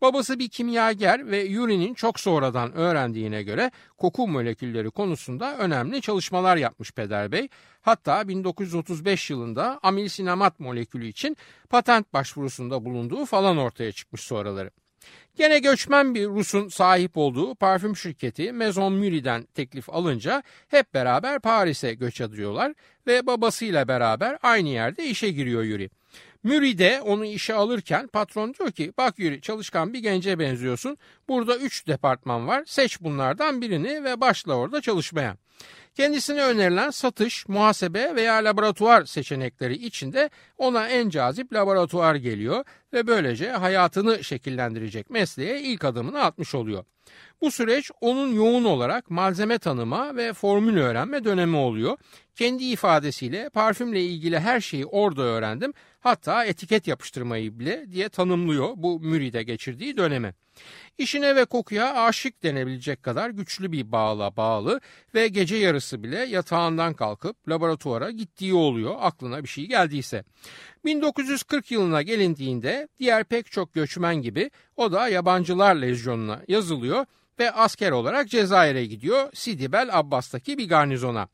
Babası 0.00 0.38
bir 0.38 0.48
kimyager 0.48 1.26
ve 1.30 1.42
Yuri'nin 1.42 1.94
çok 1.94 2.20
sonradan 2.20 2.72
öğrendiğine 2.72 3.42
göre 3.42 3.70
koku 3.98 4.28
molekülleri 4.28 4.90
konusunda 4.90 5.56
önemli 5.56 6.00
çalışmalar 6.00 6.56
yapmış 6.56 6.92
Peder 6.92 7.32
Bey. 7.32 7.48
Hatta 7.82 8.28
1935 8.28 9.30
yılında 9.30 9.80
amilsinamat 9.82 10.60
molekülü 10.60 11.06
için 11.06 11.36
patent 11.70 12.12
başvurusunda 12.12 12.84
bulunduğu 12.84 13.24
falan 13.24 13.58
ortaya 13.58 13.92
çıkmış 13.92 14.20
sonraları. 14.20 14.70
Gene 15.38 15.58
göçmen 15.58 16.14
bir 16.14 16.26
Rus'un 16.26 16.68
sahip 16.68 17.16
olduğu 17.16 17.54
parfüm 17.54 17.96
şirketi 17.96 18.52
Maison 18.52 18.92
Murie'den 18.92 19.42
teklif 19.54 19.90
alınca 19.90 20.42
hep 20.68 20.94
beraber 20.94 21.40
Paris'e 21.40 21.94
göç 21.94 22.20
ediyorlar 22.20 22.74
ve 23.06 23.26
babasıyla 23.26 23.88
beraber 23.88 24.38
aynı 24.42 24.68
yerde 24.68 25.04
işe 25.04 25.30
giriyor 25.30 25.62
Yuri. 25.62 25.90
Muri 26.42 26.78
de 26.78 27.00
onu 27.00 27.24
işe 27.24 27.54
alırken 27.54 28.06
patron 28.06 28.54
diyor 28.54 28.70
ki 28.70 28.92
bak 28.98 29.18
Yuri 29.18 29.40
çalışkan 29.40 29.92
bir 29.92 29.98
gence 29.98 30.38
benziyorsun. 30.38 30.98
Burada 31.28 31.56
üç 31.56 31.86
departman 31.86 32.48
var 32.48 32.62
seç 32.66 33.00
bunlardan 33.00 33.60
birini 33.60 34.04
ve 34.04 34.20
başla 34.20 34.54
orada 34.54 34.80
çalışmaya. 34.80 35.36
Kendisine 35.98 36.42
önerilen 36.42 36.90
satış, 36.90 37.48
muhasebe 37.48 38.14
veya 38.14 38.34
laboratuvar 38.34 39.04
seçenekleri 39.04 39.74
içinde 39.74 40.30
ona 40.58 40.88
en 40.88 41.08
cazip 41.08 41.52
laboratuvar 41.52 42.14
geliyor 42.14 42.64
ve 42.92 43.06
böylece 43.06 43.50
hayatını 43.50 44.24
şekillendirecek 44.24 45.10
mesleğe 45.10 45.60
ilk 45.60 45.84
adımını 45.84 46.22
atmış 46.22 46.54
oluyor. 46.54 46.84
Bu 47.40 47.50
süreç 47.50 47.90
onun 48.00 48.32
yoğun 48.32 48.64
olarak 48.64 49.10
malzeme 49.10 49.58
tanıma 49.58 50.16
ve 50.16 50.32
formül 50.32 50.78
öğrenme 50.78 51.24
dönemi 51.24 51.56
oluyor. 51.56 51.96
Kendi 52.36 52.64
ifadesiyle 52.64 53.48
parfümle 53.48 54.02
ilgili 54.02 54.38
her 54.38 54.60
şeyi 54.60 54.86
orada 54.86 55.22
öğrendim. 55.22 55.72
Hatta 56.00 56.44
etiket 56.44 56.86
yapıştırmayı 56.86 57.58
bile 57.58 57.92
diye 57.92 58.08
tanımlıyor 58.08 58.68
bu 58.76 59.00
müride 59.00 59.42
geçirdiği 59.42 59.96
dönemi. 59.96 60.34
İşine 60.98 61.36
ve 61.36 61.44
kokuya 61.44 61.94
aşık 61.94 62.42
denebilecek 62.42 63.02
kadar 63.02 63.30
güçlü 63.30 63.72
bir 63.72 63.92
bağla 63.92 64.36
bağlı 64.36 64.80
ve 65.14 65.28
gece 65.28 65.56
yarısı 65.56 66.02
bile 66.02 66.18
yatağından 66.18 66.94
kalkıp 66.94 67.48
laboratuvara 67.48 68.10
gittiği 68.10 68.54
oluyor 68.54 68.94
aklına 69.00 69.42
bir 69.42 69.48
şey 69.48 69.66
geldiyse. 69.66 70.24
1940 70.88 71.70
yılına 71.70 72.02
gelindiğinde 72.02 72.88
diğer 72.98 73.24
pek 73.24 73.52
çok 73.52 73.74
göçmen 73.74 74.16
gibi 74.16 74.50
o 74.76 74.92
da 74.92 75.08
yabancılar 75.08 75.74
lejyonuna 75.74 76.42
yazılıyor 76.48 77.06
ve 77.38 77.50
asker 77.50 77.90
olarak 77.90 78.28
Cezayir'e 78.28 78.86
gidiyor 78.86 79.28
Sidi 79.34 79.72
Bel 79.72 79.88
Abbas'taki 79.92 80.58
bir 80.58 80.68
garnizona. 80.68 81.28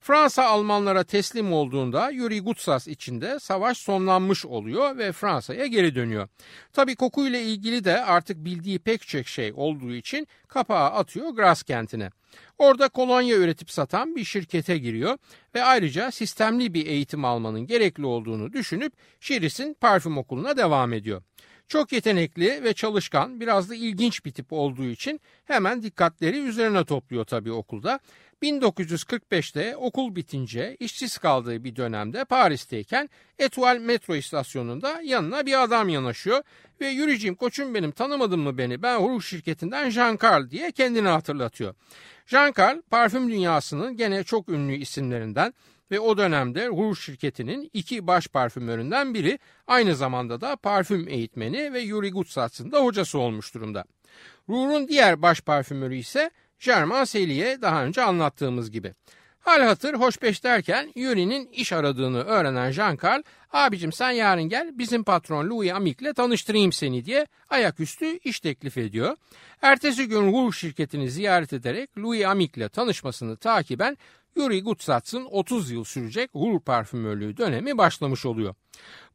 Fransa 0.00 0.44
Almanlara 0.44 1.04
teslim 1.04 1.52
olduğunda 1.52 2.10
Yuri 2.10 2.40
Gutsas 2.40 2.88
içinde 2.88 3.38
savaş 3.40 3.78
sonlanmış 3.78 4.46
oluyor 4.46 4.98
ve 4.98 5.12
Fransa'ya 5.12 5.66
geri 5.66 5.94
dönüyor. 5.94 6.28
Tabi 6.72 6.96
kokuyla 6.96 7.38
ilgili 7.38 7.84
de 7.84 8.04
artık 8.04 8.44
bildiği 8.44 8.78
pek 8.78 9.06
çok 9.06 9.26
şey 9.26 9.52
olduğu 9.56 9.94
için 9.94 10.28
kapağı 10.48 10.90
atıyor 10.90 11.30
Gras 11.30 11.62
kentine. 11.62 12.10
Orada 12.58 12.88
kolonya 12.88 13.36
üretip 13.36 13.70
satan 13.70 14.16
bir 14.16 14.24
şirkete 14.24 14.78
giriyor 14.78 15.18
ve 15.54 15.62
ayrıca 15.62 16.10
sistemli 16.10 16.74
bir 16.74 16.86
eğitim 16.86 17.24
almanın 17.24 17.66
gerekli 17.66 18.06
olduğunu 18.06 18.52
düşünüp 18.52 18.92
Şiris'in 19.20 19.74
parfüm 19.74 20.18
okuluna 20.18 20.56
devam 20.56 20.92
ediyor. 20.92 21.22
Çok 21.68 21.92
yetenekli 21.92 22.64
ve 22.64 22.72
çalışkan, 22.72 23.40
biraz 23.40 23.70
da 23.70 23.74
ilginç 23.74 24.24
bir 24.24 24.30
tip 24.30 24.52
olduğu 24.52 24.84
için 24.84 25.20
hemen 25.44 25.82
dikkatleri 25.82 26.38
üzerine 26.38 26.84
topluyor 26.84 27.24
tabii 27.24 27.52
okulda. 27.52 28.00
1945'te 28.42 29.76
okul 29.76 30.16
bitince 30.16 30.76
işsiz 30.80 31.18
kaldığı 31.18 31.64
bir 31.64 31.76
dönemde 31.76 32.24
Paris'teyken 32.24 33.10
Etoile 33.38 33.78
metro 33.78 34.16
istasyonunda 34.16 35.00
yanına 35.04 35.46
bir 35.46 35.62
adam 35.62 35.88
yanaşıyor 35.88 36.42
ve 36.80 36.88
yürüyeceğim 36.88 37.34
koçum 37.34 37.74
benim 37.74 37.90
tanımadın 37.90 38.40
mı 38.40 38.58
beni 38.58 38.82
ben 38.82 39.00
Rouge 39.00 39.24
şirketinden 39.24 39.90
Jean 39.90 40.18
Carl 40.22 40.50
diye 40.50 40.72
kendini 40.72 41.08
hatırlatıyor. 41.08 41.74
Jean 42.26 42.52
Carl 42.58 42.82
parfüm 42.90 43.30
dünyasının 43.30 43.96
gene 43.96 44.24
çok 44.24 44.48
ünlü 44.48 44.74
isimlerinden 44.74 45.54
ve 45.94 46.00
o 46.00 46.18
dönemde 46.18 46.66
Rouge 46.66 47.00
şirketinin 47.00 47.70
iki 47.72 48.06
baş 48.06 48.28
parfümöründen 48.28 49.14
biri 49.14 49.38
aynı 49.66 49.94
zamanda 49.94 50.40
da 50.40 50.56
parfüm 50.56 51.08
eğitmeni 51.08 51.72
ve 51.72 51.80
Yuri 51.80 52.10
Gutsatz'ın 52.10 52.72
da 52.72 52.84
hocası 52.84 53.18
olmuş 53.18 53.54
durumda. 53.54 53.84
Rouge'un 54.48 54.88
diğer 54.88 55.22
baş 55.22 55.40
parfümörü 55.40 55.96
ise 55.96 56.30
Germain 56.58 57.04
Selye 57.04 57.62
daha 57.62 57.84
önce 57.84 58.02
anlattığımız 58.02 58.70
gibi. 58.70 58.94
Hal 59.44 59.62
hatır 59.62 59.94
hoşbeş 59.94 60.44
derken 60.44 60.92
Yuri'nin 60.94 61.46
iş 61.46 61.72
aradığını 61.72 62.22
öğrenen 62.22 62.70
Jean 62.70 62.98
Carl, 63.04 63.22
abicim 63.52 63.92
sen 63.92 64.10
yarın 64.10 64.42
gel 64.42 64.78
bizim 64.78 65.04
patron 65.04 65.50
Louis 65.50 65.72
Amic'le 65.72 66.14
tanıştırayım 66.16 66.72
seni 66.72 67.04
diye 67.04 67.26
ayaküstü 67.50 68.18
iş 68.18 68.40
teklif 68.40 68.78
ediyor. 68.78 69.16
Ertesi 69.62 70.08
gün 70.08 70.32
Rouge 70.32 70.56
şirketini 70.56 71.10
ziyaret 71.10 71.52
ederek 71.52 71.98
Louis 71.98 72.24
Amic'le 72.24 72.68
tanışmasını 72.72 73.36
takiben 73.36 73.96
Yuri 74.36 74.62
Gutsatz'ın 74.62 75.24
30 75.24 75.70
yıl 75.70 75.84
sürecek 75.84 76.30
Rouge 76.36 76.64
parfümörlüğü 76.64 77.36
dönemi 77.36 77.78
başlamış 77.78 78.26
oluyor. 78.26 78.54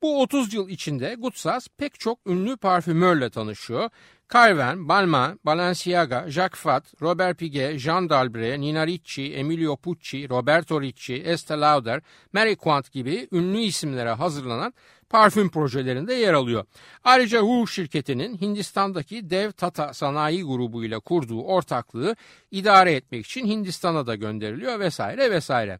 Bu 0.01 0.21
30 0.21 0.53
yıl 0.53 0.69
içinde 0.69 1.15
Gutsatz 1.19 1.67
pek 1.77 1.99
çok 1.99 2.19
ünlü 2.27 2.57
parfümörle 2.57 3.29
tanışıyor. 3.29 3.89
Calvin, 4.33 4.89
Balmain, 4.89 5.39
Balenciaga, 5.43 6.25
Jacques 6.29 6.61
Fat, 6.61 7.01
Robert 7.01 7.37
Piguet, 7.37 7.79
Jean 7.79 8.09
Dalbret, 8.09 8.59
Nina 8.59 8.87
Ricci, 8.87 9.33
Emilio 9.33 9.77
Pucci, 9.77 10.29
Roberto 10.29 10.81
Ricci, 10.81 11.13
Estee 11.13 11.59
Lauder, 11.59 12.01
Mary 12.33 12.55
Quant 12.55 12.91
gibi 12.91 13.27
ünlü 13.31 13.57
isimlere 13.57 14.11
hazırlanan 14.11 14.73
parfüm 15.09 15.49
projelerinde 15.49 16.13
yer 16.13 16.33
alıyor. 16.33 16.65
Ayrıca 17.03 17.41
Rouge 17.41 17.71
şirketinin 17.71 18.37
Hindistan'daki 18.37 19.29
dev 19.29 19.51
Tata 19.51 19.93
sanayi 19.93 20.43
grubuyla 20.43 20.99
kurduğu 20.99 21.41
ortaklığı 21.41 22.15
idare 22.51 22.91
etmek 22.91 23.25
için 23.25 23.45
Hindistan'a 23.45 24.07
da 24.07 24.15
gönderiliyor 24.15 24.79
vesaire 24.79 25.31
vesaire. 25.31 25.79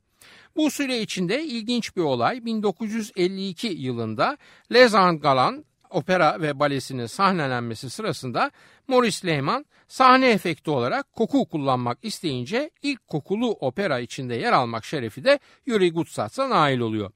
Bu 0.56 0.72
süre 0.72 1.02
içinde 1.02 1.44
ilginç 1.44 1.96
bir 1.96 2.02
olay 2.02 2.46
1952 2.46 3.68
yılında 3.68 4.38
Les 4.72 4.92
Galan 4.92 5.66
opera 5.90 6.42
ve 6.42 6.60
balesinin 6.60 7.06
sahnelenmesi 7.06 7.90
sırasında 7.90 8.52
Maurice 8.88 9.28
Lehman 9.28 9.66
sahne 9.88 10.30
efekti 10.30 10.72
olarak 10.72 11.14
koku 11.14 11.46
kullanmak 11.46 11.98
isteyince 12.02 12.70
ilk 12.82 13.08
kokulu 13.08 13.52
opera 13.52 14.00
içinde 14.00 14.36
yer 14.36 14.54
almak 14.54 14.86
şerefi 14.86 15.24
de 15.24 15.40
Yuri 15.66 15.92
Gutsatz'a 15.92 16.50
nail 16.50 16.80
oluyor. 16.80 17.12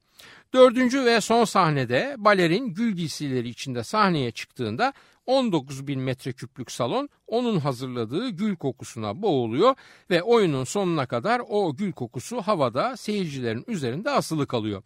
Dördüncü 0.54 1.04
ve 1.04 1.20
son 1.20 1.44
sahnede 1.44 2.14
balerin 2.18 2.74
gül 2.74 2.92
giysileri 2.92 3.48
içinde 3.48 3.84
sahneye 3.84 4.30
çıktığında 4.30 4.92
19 5.26 5.86
bin 5.86 6.00
metreküplük 6.00 6.70
salon 6.70 7.08
onun 7.26 7.58
hazırladığı 7.58 8.28
gül 8.28 8.56
kokusuna 8.56 9.22
boğuluyor 9.22 9.74
ve 10.10 10.22
oyunun 10.22 10.64
sonuna 10.64 11.06
kadar 11.06 11.42
o 11.48 11.76
gül 11.76 11.92
kokusu 11.92 12.40
havada 12.40 12.96
seyircilerin 12.96 13.64
üzerinde 13.68 14.10
asılı 14.10 14.46
kalıyor. 14.46 14.82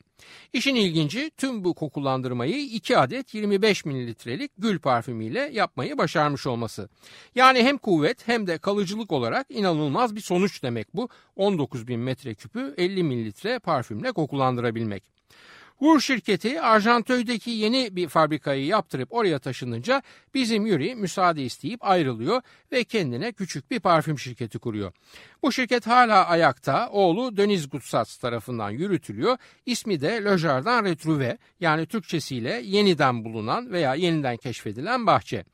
İşin 0.52 0.74
ilginci 0.74 1.30
tüm 1.36 1.64
bu 1.64 1.74
kokulandırmayı 1.74 2.56
2 2.56 2.98
adet 2.98 3.34
25 3.34 3.84
mililitrelik 3.84 4.52
gül 4.58 4.78
parfümüyle 4.78 5.50
yapmayı 5.52 5.98
başarmış 5.98 6.46
olması. 6.46 6.88
Yani 7.34 7.62
hem 7.62 7.78
kuvvet 7.78 8.28
hem 8.28 8.46
de 8.46 8.58
kalıcılık 8.58 9.12
olarak 9.12 9.46
inanılmaz 9.50 10.16
bir 10.16 10.20
sonuç 10.20 10.62
demek 10.62 10.94
bu 10.94 11.08
19 11.36 11.88
bin 11.88 12.00
metreküpü 12.00 12.74
50 12.76 13.02
mililitre 13.02 13.58
parfümle 13.58 14.12
kokulandırabilmek. 14.12 15.18
Gur 15.80 16.00
şirketi 16.00 16.60
Arjantöy'deki 16.60 17.50
yeni 17.50 17.96
bir 17.96 18.08
fabrikayı 18.08 18.66
yaptırıp 18.66 19.08
oraya 19.12 19.38
taşınınca 19.38 20.02
bizim 20.34 20.66
Yuri 20.66 20.94
müsaade 20.94 21.42
isteyip 21.42 21.84
ayrılıyor 21.84 22.42
ve 22.72 22.84
kendine 22.84 23.32
küçük 23.32 23.70
bir 23.70 23.80
parfüm 23.80 24.18
şirketi 24.18 24.58
kuruyor. 24.58 24.92
Bu 25.42 25.52
şirket 25.52 25.86
hala 25.86 26.26
ayakta 26.26 26.88
oğlu 26.90 27.36
Deniz 27.36 27.70
Gutsats 27.70 28.16
tarafından 28.16 28.70
yürütülüyor. 28.70 29.36
İsmi 29.66 30.00
de 30.00 30.24
Le 30.24 30.38
Jardin 30.38 31.38
yani 31.60 31.86
Türkçesiyle 31.86 32.60
yeniden 32.64 33.24
bulunan 33.24 33.72
veya 33.72 33.94
yeniden 33.94 34.36
keşfedilen 34.36 35.06
bahçe. 35.06 35.44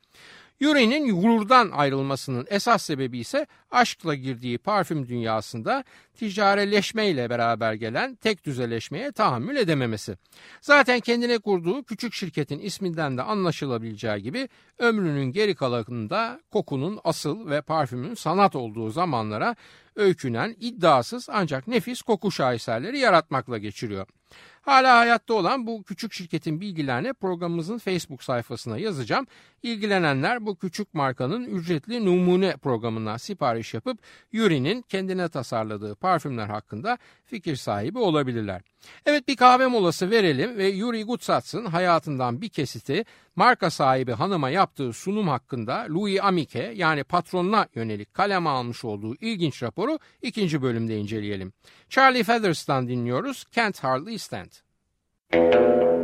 Yuri'nin 0.59 1.21
gururdan 1.21 1.71
ayrılmasının 1.71 2.47
esas 2.49 2.83
sebebi 2.83 3.19
ise 3.19 3.47
aşkla 3.71 4.15
girdiği 4.15 4.57
parfüm 4.57 5.07
dünyasında 5.07 5.83
ticareleşmeyle 6.13 7.29
beraber 7.29 7.73
gelen 7.73 8.15
tek 8.15 8.45
düzeleşmeye 8.45 9.11
tahammül 9.11 9.55
edememesi. 9.55 10.17
Zaten 10.61 10.99
kendine 10.99 11.37
kurduğu 11.37 11.83
küçük 11.83 12.13
şirketin 12.13 12.59
isminden 12.59 13.17
de 13.17 13.21
anlaşılabileceği 13.21 14.21
gibi 14.21 14.49
ömrünün 14.79 15.31
geri 15.31 15.55
kalanında 15.55 16.39
kokunun 16.51 16.99
asıl 17.03 17.49
ve 17.49 17.61
parfümün 17.61 18.13
sanat 18.13 18.55
olduğu 18.55 18.89
zamanlara 18.89 19.55
öykünen 19.95 20.55
iddiasız 20.59 21.27
ancak 21.31 21.67
nefis 21.67 22.01
koku 22.01 22.31
şaheserleri 22.31 22.99
yaratmakla 22.99 23.57
geçiriyor. 23.57 24.07
Hala 24.61 24.97
hayatta 24.97 25.33
olan 25.33 25.67
bu 25.67 25.83
küçük 25.83 26.13
şirketin 26.13 26.61
bilgilerini 26.61 27.13
programımızın 27.13 27.77
Facebook 27.77 28.23
sayfasına 28.23 28.77
yazacağım. 28.77 29.27
İlgilenenler 29.63 30.45
bu 30.45 30.55
küçük 30.55 30.93
markanın 30.93 31.43
ücretli 31.43 32.05
numune 32.05 32.57
programından 32.57 33.17
sipariş 33.17 33.73
yapıp 33.73 33.99
Yuri'nin 34.31 34.81
kendine 34.81 35.29
tasarladığı 35.29 35.95
parfümler 35.95 36.47
hakkında 36.47 36.97
fikir 37.25 37.55
sahibi 37.55 37.99
olabilirler. 37.99 38.61
Evet 39.05 39.27
bir 39.27 39.35
kahve 39.35 39.67
molası 39.67 40.11
verelim 40.11 40.57
ve 40.57 40.67
Yuri 40.67 41.03
Gutsatz'ın 41.03 41.65
hayatından 41.65 42.41
bir 42.41 42.49
kesiti 42.49 43.05
marka 43.35 43.69
sahibi 43.69 44.11
hanıma 44.11 44.49
yaptığı 44.49 44.93
sunum 44.93 45.27
hakkında 45.27 45.87
Louis 45.89 46.19
Amike 46.23 46.73
yani 46.75 47.03
patronuna 47.03 47.67
yönelik 47.75 48.13
kaleme 48.13 48.49
almış 48.49 48.85
olduğu 48.85 49.15
ilginç 49.15 49.63
raporu 49.63 49.99
ikinci 50.21 50.61
bölümde 50.61 50.97
inceleyelim. 50.97 51.53
Charlie 51.89 52.23
Feathers'tan 52.23 52.87
dinliyoruz 52.87 53.45
Can't 53.51 53.83
Hardly 53.83 54.19
Stand. 54.19 54.51
Well, 55.31 55.94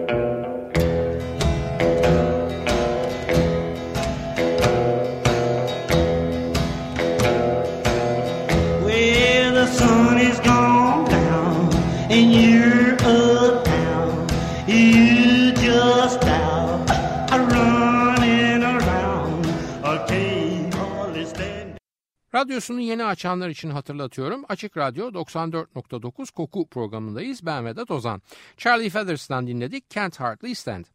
Radyosunu 22.35 22.79
yeni 22.79 23.05
açanlar 23.05 23.49
için 23.49 23.69
hatırlatıyorum. 23.69 24.43
Açık 24.49 24.77
Radyo 24.77 25.07
94.9 25.07 26.31
Koku 26.31 26.67
programındayız. 26.67 27.45
Ben 27.45 27.65
Vedat 27.65 27.91
Ozan. 27.91 28.21
Charlie 28.57 28.89
Feathers'tan 28.89 29.47
dinledik 29.47 29.89
Can't 29.89 30.19
Hardly 30.19 30.55
Stand. 30.55 30.85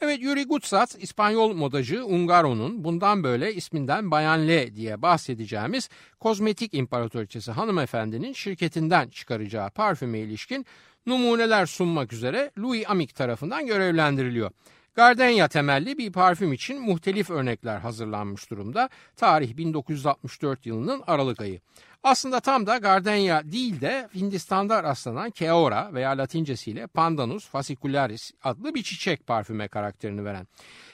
Evet 0.00 0.22
Yuri 0.22 0.44
Gutsat 0.44 0.96
İspanyol 1.02 1.54
modacı 1.54 2.06
Ungaro'nun 2.06 2.84
bundan 2.84 3.22
böyle 3.22 3.54
isminden 3.54 4.10
Bayan 4.10 4.48
L 4.48 4.76
diye 4.76 5.02
bahsedeceğimiz 5.02 5.88
kozmetik 6.20 6.74
imparatoriçesi 6.74 7.52
hanımefendinin 7.52 8.32
şirketinden 8.32 9.08
çıkaracağı 9.08 9.70
parfüme 9.70 10.18
ilişkin 10.18 10.66
numuneler 11.06 11.66
sunmak 11.66 12.12
üzere 12.12 12.50
Louis 12.58 12.84
Amick 12.88 13.14
tarafından 13.14 13.66
görevlendiriliyor. 13.66 14.50
Gardenia 14.96 15.48
temelli 15.48 15.98
bir 15.98 16.12
parfüm 16.12 16.52
için 16.52 16.80
muhtelif 16.80 17.30
örnekler 17.30 17.78
hazırlanmış 17.78 18.50
durumda. 18.50 18.88
Tarih 19.16 19.56
1964 19.56 20.66
yılının 20.66 21.02
Aralık 21.06 21.40
ayı. 21.40 21.60
Aslında 22.02 22.40
tam 22.40 22.66
da 22.66 22.76
Gardenia 22.76 23.42
değil 23.44 23.80
de 23.80 24.08
Hindistan'da 24.14 24.82
rastlanan 24.82 25.30
Keora 25.30 25.90
veya 25.94 26.10
latincesiyle 26.10 26.86
Pandanus 26.86 27.48
fascicularis 27.48 28.32
adlı 28.44 28.74
bir 28.74 28.82
çiçek 28.82 29.26
parfüme 29.26 29.68
karakterini 29.68 30.24
veren. 30.24 30.46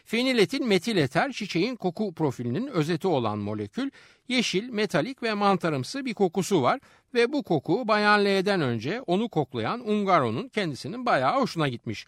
Feniletil 0.04 0.60
metil 0.60 0.96
eter 0.96 1.32
çiçeğin 1.32 1.76
koku 1.76 2.14
profilinin 2.14 2.66
özeti 2.66 3.08
olan 3.08 3.38
molekül 3.38 3.90
yeşil, 4.28 4.68
metalik 4.68 5.22
ve 5.22 5.34
mantarımsı 5.34 6.04
bir 6.04 6.14
kokusu 6.14 6.62
var 6.62 6.80
ve 7.14 7.32
bu 7.32 7.42
koku 7.42 7.88
Bayan 7.88 8.24
L'den 8.24 8.60
önce 8.60 9.00
onu 9.00 9.28
koklayan 9.28 9.88
Ungaro'nun 9.88 10.48
kendisinin 10.48 11.06
bayağı 11.06 11.40
hoşuna 11.40 11.68
gitmiş. 11.68 12.06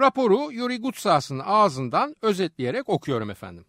Raporu 0.00 0.52
Yuri 0.52 0.80
Gutsas'ın 0.80 1.42
ağzından 1.44 2.16
özetleyerek 2.22 2.88
okuyorum 2.88 3.30
efendim. 3.30 3.64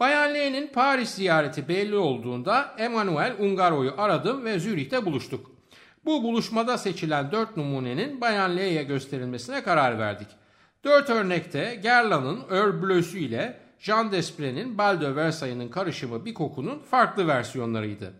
Bayan 0.00 0.34
L'nin 0.34 0.66
Paris 0.66 1.10
ziyareti 1.10 1.68
belli 1.68 1.96
olduğunda 1.96 2.74
Emmanuel 2.78 3.36
Ungaro'yu 3.38 3.94
aradım 3.98 4.44
ve 4.44 4.58
Zürih'te 4.58 5.04
buluştuk. 5.04 5.50
Bu 6.04 6.22
buluşmada 6.22 6.78
seçilen 6.78 7.32
dört 7.32 7.56
numunenin 7.56 8.20
Bayan 8.20 8.56
L'ye 8.56 8.82
gösterilmesine 8.82 9.62
karar 9.62 9.98
verdik. 9.98 10.28
Dört 10.84 11.10
örnekte 11.10 11.80
Guerlain'ın 11.82 12.40
Heure 12.48 12.82
Bleu'sü 12.82 13.18
ile 13.18 13.60
Jean 13.78 14.12
Desprez'in 14.12 14.78
Bal 14.78 15.00
de 15.00 15.16
Versailles'in 15.16 15.68
karışımı 15.68 16.24
bir 16.24 16.34
kokunun 16.34 16.78
farklı 16.78 17.28
versiyonlarıydı. 17.28 18.12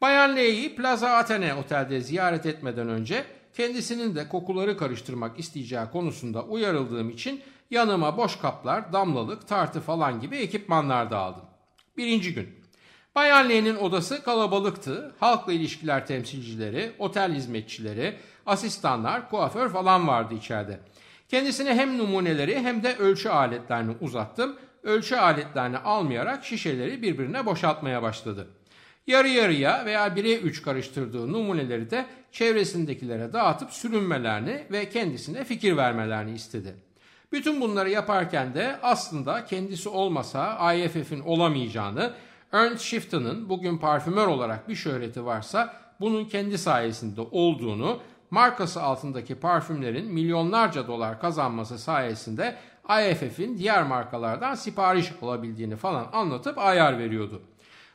Bayan 0.00 0.36
L'yi 0.36 0.76
Plaza 0.76 1.08
Athene 1.08 1.54
otelde 1.54 2.00
ziyaret 2.00 2.46
etmeden 2.46 2.88
önce 2.88 3.24
kendisinin 3.54 4.14
de 4.14 4.28
kokuları 4.28 4.76
karıştırmak 4.76 5.38
isteyeceği 5.38 5.84
konusunda 5.92 6.42
uyarıldığım 6.42 7.10
için 7.10 7.42
yanıma 7.70 8.16
boş 8.16 8.36
kaplar, 8.36 8.92
damlalık, 8.92 9.48
tartı 9.48 9.80
falan 9.80 10.20
gibi 10.20 10.36
ekipmanlar 10.36 11.10
da 11.10 11.18
aldım. 11.18 11.44
Birinci 11.96 12.34
gün. 12.34 12.48
Bayan 13.14 13.48
L'nin 13.48 13.76
odası 13.76 14.22
kalabalıktı. 14.22 15.14
Halkla 15.20 15.52
ilişkiler 15.52 16.06
temsilcileri, 16.06 16.92
otel 16.98 17.34
hizmetçileri, 17.34 18.18
asistanlar, 18.46 19.30
kuaför 19.30 19.68
falan 19.68 20.08
vardı 20.08 20.34
içeride. 20.34 20.80
Kendisine 21.28 21.74
hem 21.74 21.98
numuneleri 21.98 22.60
hem 22.60 22.82
de 22.82 22.96
ölçü 22.96 23.28
aletlerini 23.28 23.96
uzattım. 24.00 24.56
Ölçü 24.82 25.16
aletlerini 25.16 25.78
almayarak 25.78 26.44
şişeleri 26.44 27.02
birbirine 27.02 27.46
boşaltmaya 27.46 28.02
başladı. 28.02 28.48
Yarı 29.06 29.28
yarıya 29.28 29.84
veya 29.84 30.08
1'e 30.08 30.38
3 30.38 30.62
karıştırdığı 30.62 31.32
numuneleri 31.32 31.90
de 31.90 32.06
çevresindekilere 32.32 33.32
dağıtıp 33.32 33.70
sürünmelerini 33.70 34.64
ve 34.72 34.88
kendisine 34.88 35.44
fikir 35.44 35.76
vermelerini 35.76 36.32
istedi. 36.34 36.74
Bütün 37.32 37.60
bunları 37.60 37.90
yaparken 37.90 38.54
de 38.54 38.76
aslında 38.82 39.44
kendisi 39.44 39.88
olmasa 39.88 40.74
IFF'in 40.74 41.20
olamayacağını, 41.20 42.12
Ernst 42.52 42.84
Shifton'ın 42.84 43.48
bugün 43.48 43.78
parfümör 43.78 44.26
olarak 44.26 44.68
bir 44.68 44.74
şöhreti 44.74 45.24
varsa 45.24 45.76
bunun 46.00 46.24
kendi 46.24 46.58
sayesinde 46.58 47.20
olduğunu, 47.20 48.00
markası 48.30 48.82
altındaki 48.82 49.34
parfümlerin 49.34 50.14
milyonlarca 50.14 50.86
dolar 50.86 51.20
kazanması 51.20 51.78
sayesinde 51.78 52.56
IFF'in 53.10 53.58
diğer 53.58 53.82
markalardan 53.82 54.54
sipariş 54.54 55.12
alabildiğini 55.22 55.76
falan 55.76 56.06
anlatıp 56.12 56.58
ayar 56.58 56.98
veriyordu. 56.98 57.42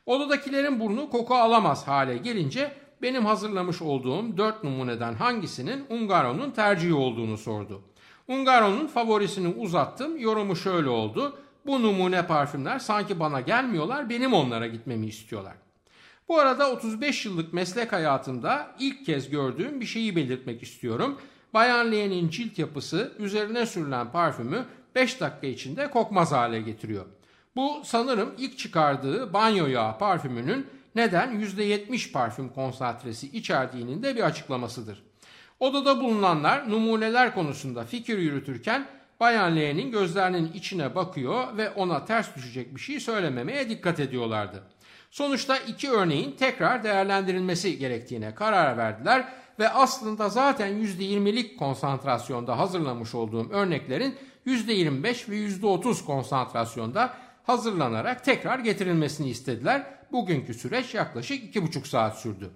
Odadakilerin 0.09 0.79
burnu 0.79 1.09
koku 1.09 1.35
alamaz 1.35 1.87
hale 1.87 2.17
gelince 2.17 2.71
benim 3.01 3.25
hazırlamış 3.25 3.81
olduğum 3.81 4.37
4 4.37 4.63
numuneden 4.63 5.13
hangisinin 5.13 5.85
Ungaro'nun 5.89 6.51
tercihi 6.51 6.93
olduğunu 6.93 7.37
sordu. 7.37 7.81
Ungaro'nun 8.27 8.87
favorisini 8.87 9.47
uzattım. 9.47 10.17
Yorumu 10.17 10.55
şöyle 10.55 10.89
oldu. 10.89 11.37
Bu 11.65 11.81
numune 11.83 12.27
parfümler 12.27 12.79
sanki 12.79 13.19
bana 13.19 13.41
gelmiyorlar, 13.41 14.09
benim 14.09 14.33
onlara 14.33 14.67
gitmemi 14.67 15.07
istiyorlar. 15.07 15.53
Bu 16.29 16.39
arada 16.39 16.71
35 16.71 17.25
yıllık 17.25 17.53
meslek 17.53 17.93
hayatımda 17.93 18.67
ilk 18.79 19.05
kez 19.05 19.29
gördüğüm 19.29 19.81
bir 19.81 19.85
şeyi 19.85 20.15
belirtmek 20.15 20.63
istiyorum. 20.63 21.17
Bayan 21.53 21.91
Lee'nin 21.91 22.29
cilt 22.29 22.59
yapısı 22.59 23.13
üzerine 23.19 23.65
sürülen 23.65 24.11
parfümü 24.11 24.65
5 24.95 25.21
dakika 25.21 25.47
içinde 25.47 25.89
kokmaz 25.89 26.31
hale 26.31 26.61
getiriyor. 26.61 27.05
Bu 27.55 27.81
sanırım 27.83 28.33
ilk 28.37 28.57
çıkardığı 28.57 29.33
banyo 29.33 29.67
yağı 29.67 29.97
parfümünün 29.97 30.67
neden 30.95 31.41
%70 31.41 32.11
parfüm 32.11 32.49
konsantresi 32.49 33.27
içerdiğinin 33.27 34.03
de 34.03 34.15
bir 34.15 34.21
açıklamasıdır. 34.23 35.03
Odada 35.59 36.01
bulunanlar 36.01 36.69
numuneler 36.69 37.33
konusunda 37.33 37.83
fikir 37.83 38.17
yürütürken 38.17 38.87
Bayan 39.19 39.55
L'nin 39.55 39.91
gözlerinin 39.91 40.51
içine 40.53 40.95
bakıyor 40.95 41.57
ve 41.57 41.69
ona 41.69 42.05
ters 42.05 42.35
düşecek 42.35 42.75
bir 42.75 42.79
şey 42.79 42.99
söylememeye 42.99 43.69
dikkat 43.69 43.99
ediyorlardı. 43.99 44.63
Sonuçta 45.11 45.57
iki 45.57 45.91
örneğin 45.91 46.31
tekrar 46.31 46.83
değerlendirilmesi 46.83 47.77
gerektiğine 47.77 48.35
karar 48.35 48.77
verdiler 48.77 49.27
ve 49.59 49.69
aslında 49.69 50.29
zaten 50.29 50.69
%20'lik 50.69 51.59
konsantrasyonda 51.59 52.59
hazırlamış 52.59 53.15
olduğum 53.15 53.49
örneklerin 53.49 54.15
%25 54.45 55.29
ve 55.29 55.35
%30 55.35 56.05
konsantrasyonda 56.05 57.13
hazırlanarak 57.49 58.23
tekrar 58.23 58.59
getirilmesini 58.59 59.29
istediler. 59.29 59.83
Bugünkü 60.11 60.53
süreç 60.53 60.95
yaklaşık 60.95 61.55
2,5 61.55 61.87
saat 61.87 62.19
sürdü. 62.19 62.49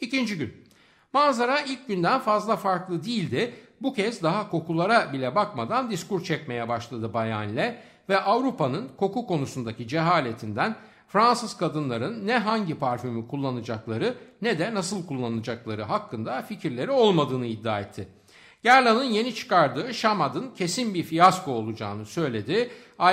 İkinci 0.00 0.38
gün. 0.38 0.64
Manzara 1.12 1.60
ilk 1.60 1.88
günden 1.88 2.20
fazla 2.20 2.56
farklı 2.56 3.04
değildi. 3.04 3.54
Bu 3.80 3.94
kez 3.94 4.22
daha 4.22 4.50
kokulara 4.50 5.12
bile 5.12 5.34
bakmadan 5.34 5.90
diskur 5.90 6.24
çekmeye 6.24 6.68
başladı 6.68 7.14
Bayanle 7.14 7.82
ve 8.08 8.20
Avrupa'nın 8.20 8.88
koku 8.96 9.26
konusundaki 9.26 9.88
cehaletinden 9.88 10.76
Fransız 11.08 11.56
kadınların 11.56 12.26
ne 12.26 12.38
hangi 12.38 12.74
parfümü 12.74 13.28
kullanacakları 13.28 14.14
ne 14.42 14.58
de 14.58 14.74
nasıl 14.74 15.06
kullanacakları 15.06 15.82
hakkında 15.82 16.42
fikirleri 16.42 16.90
olmadığını 16.90 17.46
iddia 17.46 17.80
etti. 17.80 18.08
Gerla'nın 18.64 19.04
yeni 19.04 19.34
çıkardığı 19.34 19.94
Şamad'ın 19.94 20.50
kesin 20.54 20.94
bir 20.94 21.02
fiyasko 21.02 21.52
olacağını 21.52 22.06
söyledi. 22.06 22.70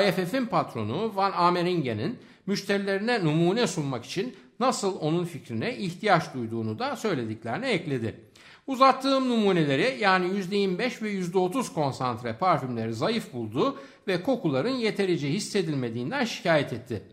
IFF'in 0.07 0.45
patronu 0.45 1.15
Van 1.15 1.31
Ameringen'in 1.31 2.19
müşterilerine 2.45 3.25
numune 3.25 3.67
sunmak 3.67 4.05
için 4.05 4.35
nasıl 4.59 4.99
onun 4.99 5.25
fikrine 5.25 5.77
ihtiyaç 5.77 6.33
duyduğunu 6.33 6.79
da 6.79 6.95
söylediklerine 6.95 7.71
ekledi. 7.71 8.15
Uzattığım 8.67 9.29
numuneleri 9.29 9.97
yani 9.99 10.25
%25 10.25 11.01
ve 11.01 11.13
%30 11.13 11.73
konsantre 11.73 12.37
parfümleri 12.37 12.93
zayıf 12.93 13.33
buldu 13.33 13.79
ve 14.07 14.23
kokuların 14.23 14.75
yeterince 14.75 15.29
hissedilmediğinden 15.29 16.25
şikayet 16.25 16.73
etti. 16.73 17.03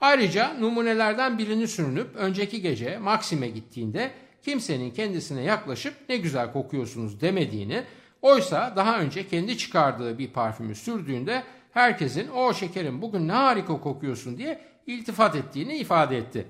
Ayrıca 0.00 0.54
numunelerden 0.60 1.38
birini 1.38 1.68
sürünüp 1.68 2.16
önceki 2.16 2.62
gece 2.62 2.98
Maxim'e 2.98 3.48
gittiğinde 3.48 4.10
kimsenin 4.44 4.90
kendisine 4.90 5.42
yaklaşıp 5.42 5.94
ne 6.08 6.16
güzel 6.16 6.52
kokuyorsunuz 6.52 7.20
demediğini, 7.20 7.84
Oysa 8.24 8.72
daha 8.76 8.98
önce 8.98 9.28
kendi 9.28 9.58
çıkardığı 9.58 10.18
bir 10.18 10.28
parfümü 10.28 10.74
sürdüğünde 10.74 11.42
herkesin 11.72 12.28
o 12.28 12.54
şekerim 12.54 13.02
bugün 13.02 13.28
ne 13.28 13.32
harika 13.32 13.80
kokuyorsun 13.80 14.38
diye 14.38 14.60
iltifat 14.86 15.36
ettiğini 15.36 15.76
ifade 15.76 16.18
etti. 16.18 16.46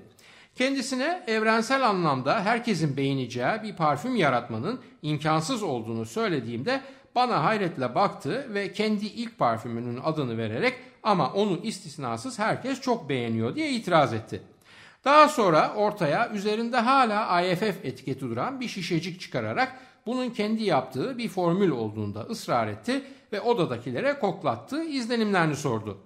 Kendisine 0.55 1.23
evrensel 1.27 1.87
anlamda 1.87 2.45
herkesin 2.45 2.97
beğeneceği 2.97 3.63
bir 3.63 3.75
parfüm 3.75 4.15
yaratmanın 4.15 4.81
imkansız 5.01 5.63
olduğunu 5.63 6.05
söylediğimde 6.05 6.81
bana 7.15 7.43
hayretle 7.43 7.95
baktı 7.95 8.47
ve 8.53 8.73
kendi 8.73 9.05
ilk 9.05 9.39
parfümünün 9.39 9.99
adını 10.03 10.37
vererek 10.37 10.73
ama 11.03 11.33
onu 11.33 11.59
istisnasız 11.63 12.39
herkes 12.39 12.81
çok 12.81 13.09
beğeniyor 13.09 13.55
diye 13.55 13.71
itiraz 13.71 14.13
etti. 14.13 14.41
Daha 15.05 15.29
sonra 15.29 15.73
ortaya 15.75 16.29
üzerinde 16.29 16.77
hala 16.77 17.41
IFF 17.41 17.85
etiketi 17.85 18.19
duran 18.19 18.59
bir 18.59 18.67
şişecik 18.67 19.21
çıkararak 19.21 19.79
bunun 20.05 20.29
kendi 20.29 20.63
yaptığı 20.63 21.17
bir 21.17 21.29
formül 21.29 21.69
olduğunda 21.69 22.19
ısrar 22.19 22.67
etti 22.67 23.01
ve 23.33 23.41
odadakilere 23.41 24.19
koklattı, 24.19 24.83
izlenimlerini 24.83 25.55
sordu. 25.55 25.97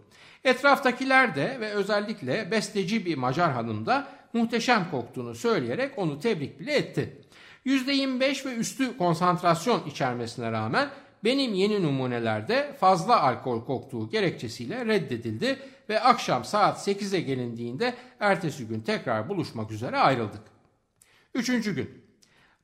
Etraftakiler 0.43 1.35
de 1.35 1.57
ve 1.59 1.71
özellikle 1.71 2.51
besteci 2.51 3.05
bir 3.05 3.15
Macar 3.15 3.51
hanım 3.51 3.85
da 3.85 4.07
muhteşem 4.33 4.91
koktuğunu 4.91 5.35
söyleyerek 5.35 5.97
onu 5.97 6.19
tebrik 6.19 6.59
bile 6.59 6.73
etti. 6.75 7.21
%25 7.65 8.45
ve 8.45 8.55
üstü 8.55 8.97
konsantrasyon 8.97 9.81
içermesine 9.88 10.51
rağmen 10.51 10.89
benim 11.23 11.53
yeni 11.53 11.84
numunelerde 11.84 12.75
fazla 12.79 13.21
alkol 13.21 13.65
koktuğu 13.65 14.10
gerekçesiyle 14.10 14.86
reddedildi 14.86 15.60
ve 15.89 15.99
akşam 15.99 16.45
saat 16.45 16.88
8'e 16.88 17.19
gelindiğinde 17.21 17.93
ertesi 18.19 18.67
gün 18.67 18.79
tekrar 18.79 19.29
buluşmak 19.29 19.71
üzere 19.71 19.97
ayrıldık. 19.97 20.41
Üçüncü 21.34 21.75
gün. 21.75 22.10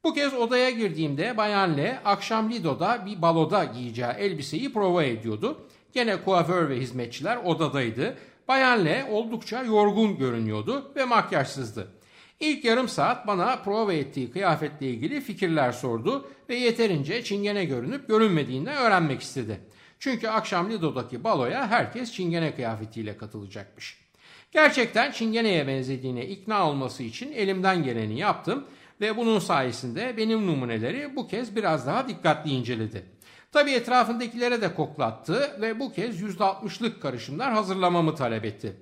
Bu 0.03 0.13
kez 0.13 0.33
odaya 0.33 0.69
girdiğimde 0.69 1.37
Bayan 1.37 1.77
L 1.77 1.99
akşam 2.05 2.51
Lido'da 2.51 3.05
bir 3.05 3.21
baloda 3.21 3.63
giyeceği 3.63 4.09
elbiseyi 4.09 4.73
prova 4.73 5.03
ediyordu. 5.03 5.67
Gene 5.93 6.21
kuaför 6.21 6.69
ve 6.69 6.79
hizmetçiler 6.79 7.37
odadaydı. 7.37 8.17
Bayan 8.47 8.85
L 8.85 9.07
oldukça 9.09 9.63
yorgun 9.63 10.17
görünüyordu 10.17 10.91
ve 10.95 11.05
makyajsızdı. 11.05 11.91
İlk 12.39 12.65
yarım 12.65 12.87
saat 12.87 13.27
bana 13.27 13.55
prova 13.55 13.93
ettiği 13.93 14.31
kıyafetle 14.31 14.87
ilgili 14.87 15.21
fikirler 15.21 15.71
sordu 15.71 16.29
ve 16.49 16.55
yeterince 16.55 17.23
çingene 17.23 17.65
görünüp 17.65 18.07
görünmediğini 18.07 18.69
öğrenmek 18.69 19.21
istedi. 19.21 19.59
Çünkü 19.99 20.27
akşam 20.27 20.69
Lido'daki 20.69 21.23
baloya 21.23 21.67
herkes 21.67 22.13
çingene 22.13 22.55
kıyafetiyle 22.55 23.17
katılacakmış. 23.17 24.05
Gerçekten 24.51 25.11
çingeneye 25.11 25.67
benzediğine 25.67 26.25
ikna 26.25 26.69
olması 26.69 27.03
için 27.03 27.31
elimden 27.31 27.83
geleni 27.83 28.19
yaptım 28.19 28.65
ve 29.01 29.17
bunun 29.17 29.39
sayesinde 29.39 30.17
benim 30.17 30.47
numuneleri 30.47 31.15
bu 31.15 31.27
kez 31.27 31.55
biraz 31.55 31.87
daha 31.87 32.07
dikkatli 32.07 32.51
inceledi. 32.51 33.05
Tabi 33.51 33.71
etrafındakilere 33.71 34.61
de 34.61 34.73
koklattı 34.73 35.57
ve 35.61 35.79
bu 35.79 35.93
kez 35.93 36.21
%60'lık 36.21 37.01
karışımlar 37.01 37.53
hazırlamamı 37.53 38.15
talep 38.15 38.45
etti. 38.45 38.75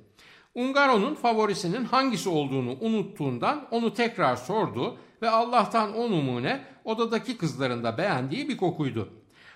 Ungaro'nun 0.56 1.16
favorisinin 1.16 1.86
hangisi 1.86 2.30
olduğunu 2.30 2.78
unuttuğundan 2.82 3.68
onu 3.72 3.94
tekrar 3.94 4.36
sordu 4.36 4.98
ve 5.22 5.30
Allah'tan 5.30 5.98
o 5.98 6.12
numune 6.12 6.62
odadaki 6.86 7.38
kızların 7.38 7.84
da 7.84 7.98
beğendiği 7.98 8.50
bir 8.50 8.58
kokuydu. 8.58 9.10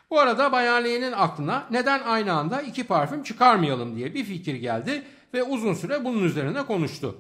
Bu 0.10 0.20
arada 0.20 0.52
Bayan 0.52 0.84
Lee'nin 0.84 1.12
aklına 1.12 1.68
neden 1.72 2.04
aynı 2.04 2.34
anda 2.34 2.62
iki 2.62 2.84
parfüm 2.84 3.24
çıkarmayalım 3.24 3.96
diye 3.96 4.14
bir 4.14 4.24
fikir 4.24 4.56
geldi 4.56 5.04
ve 5.34 5.44
uzun 5.44 5.74
süre 5.74 6.06
bunun 6.06 6.24
üzerine 6.24 6.66
konuştu. 6.66 7.18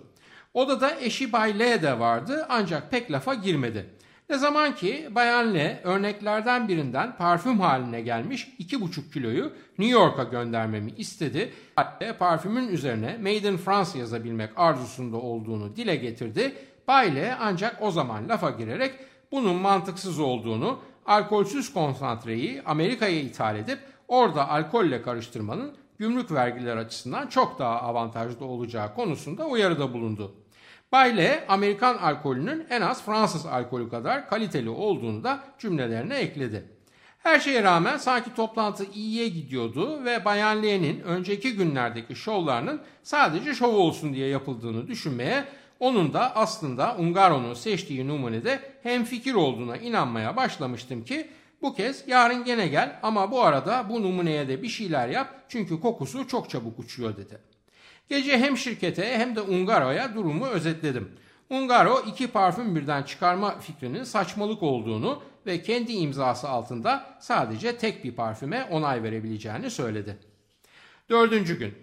Odada 0.53 0.99
eşi 0.99 1.31
Bay 1.31 1.59
L 1.59 1.81
de 1.81 1.99
vardı 1.99 2.45
ancak 2.49 2.91
pek 2.91 3.11
lafa 3.11 3.33
girmedi. 3.33 3.96
Ne 4.29 4.37
zaman 4.37 4.75
ki 4.75 5.07
Bayan 5.15 5.53
L 5.53 5.81
örneklerden 5.83 6.67
birinden 6.67 7.17
parfüm 7.17 7.59
haline 7.59 8.01
gelmiş 8.01 8.47
2,5 8.59 9.13
kiloyu 9.13 9.53
New 9.77 9.99
York'a 9.99 10.23
göndermemi 10.23 10.91
istedi. 10.91 11.53
Hatta 11.75 12.17
parfümün 12.17 12.67
üzerine 12.67 13.17
Made 13.17 13.49
in 13.49 13.57
France 13.57 13.99
yazabilmek 13.99 14.49
arzusunda 14.55 15.17
olduğunu 15.17 15.75
dile 15.75 15.95
getirdi. 15.95 16.55
Bay 16.87 17.15
L 17.15 17.37
ancak 17.39 17.77
o 17.81 17.91
zaman 17.91 18.29
lafa 18.29 18.49
girerek 18.49 18.93
bunun 19.31 19.55
mantıksız 19.55 20.19
olduğunu, 20.19 20.79
alkolsüz 21.05 21.73
konsantreyi 21.73 22.61
Amerika'ya 22.65 23.21
ithal 23.21 23.55
edip 23.55 23.79
orada 24.07 24.49
alkolle 24.49 25.01
karıştırmanın 25.01 25.73
gümrük 25.97 26.31
vergiler 26.31 26.77
açısından 26.77 27.27
çok 27.27 27.59
daha 27.59 27.81
avantajlı 27.81 28.45
olacağı 28.45 28.95
konusunda 28.95 29.45
uyarıda 29.45 29.93
bulundu. 29.93 30.35
Bayle 30.91 31.45
Amerikan 31.47 31.97
alkolünün 31.97 32.65
en 32.69 32.81
az 32.81 33.03
Fransız 33.03 33.45
alkolü 33.45 33.89
kadar 33.89 34.29
kaliteli 34.29 34.69
olduğunu 34.69 35.23
da 35.23 35.39
cümlelerine 35.59 36.15
ekledi. 36.15 36.65
Her 37.17 37.39
şeye 37.39 37.63
rağmen 37.63 37.97
sanki 37.97 38.33
toplantı 38.35 38.85
iyiye 38.93 39.27
gidiyordu 39.27 40.05
ve 40.05 40.25
Bayan 40.25 40.63
Lee'nin 40.63 40.99
önceki 40.99 41.55
günlerdeki 41.55 42.15
şovlarının 42.15 42.81
sadece 43.03 43.53
şov 43.53 43.75
olsun 43.75 44.13
diye 44.13 44.27
yapıldığını 44.27 44.87
düşünmeye, 44.87 45.45
onun 45.79 46.13
da 46.13 46.35
aslında 46.35 46.95
Ungaro'nun 46.99 47.53
seçtiği 47.53 48.07
numunede 48.07 48.59
hem 48.83 49.03
fikir 49.03 49.33
olduğuna 49.33 49.77
inanmaya 49.77 50.35
başlamıştım 50.35 51.05
ki 51.05 51.27
bu 51.61 51.75
kez 51.75 52.07
yarın 52.07 52.43
gene 52.43 52.67
gel 52.67 52.99
ama 53.03 53.31
bu 53.31 53.41
arada 53.41 53.85
bu 53.89 54.01
numuneye 54.01 54.47
de 54.47 54.63
bir 54.63 54.69
şeyler 54.69 55.07
yap 55.07 55.35
çünkü 55.49 55.79
kokusu 55.81 56.27
çok 56.27 56.49
çabuk 56.49 56.79
uçuyor 56.79 57.17
dedi. 57.17 57.37
Gece 58.09 58.37
hem 58.37 58.57
şirkete 58.57 59.17
hem 59.17 59.35
de 59.35 59.41
Ungaro'ya 59.41 60.15
durumu 60.15 60.45
özetledim. 60.45 61.11
Ungaro 61.49 62.03
iki 62.07 62.27
parfüm 62.27 62.75
birden 62.75 63.03
çıkarma 63.03 63.59
fikrinin 63.59 64.03
saçmalık 64.03 64.63
olduğunu 64.63 65.21
ve 65.45 65.61
kendi 65.61 65.93
imzası 65.93 66.49
altında 66.49 67.17
sadece 67.19 67.77
tek 67.77 68.03
bir 68.03 68.15
parfüme 68.15 68.67
onay 68.71 69.03
verebileceğini 69.03 69.71
söyledi. 69.71 70.17
Dördüncü 71.09 71.59
gün. 71.59 71.73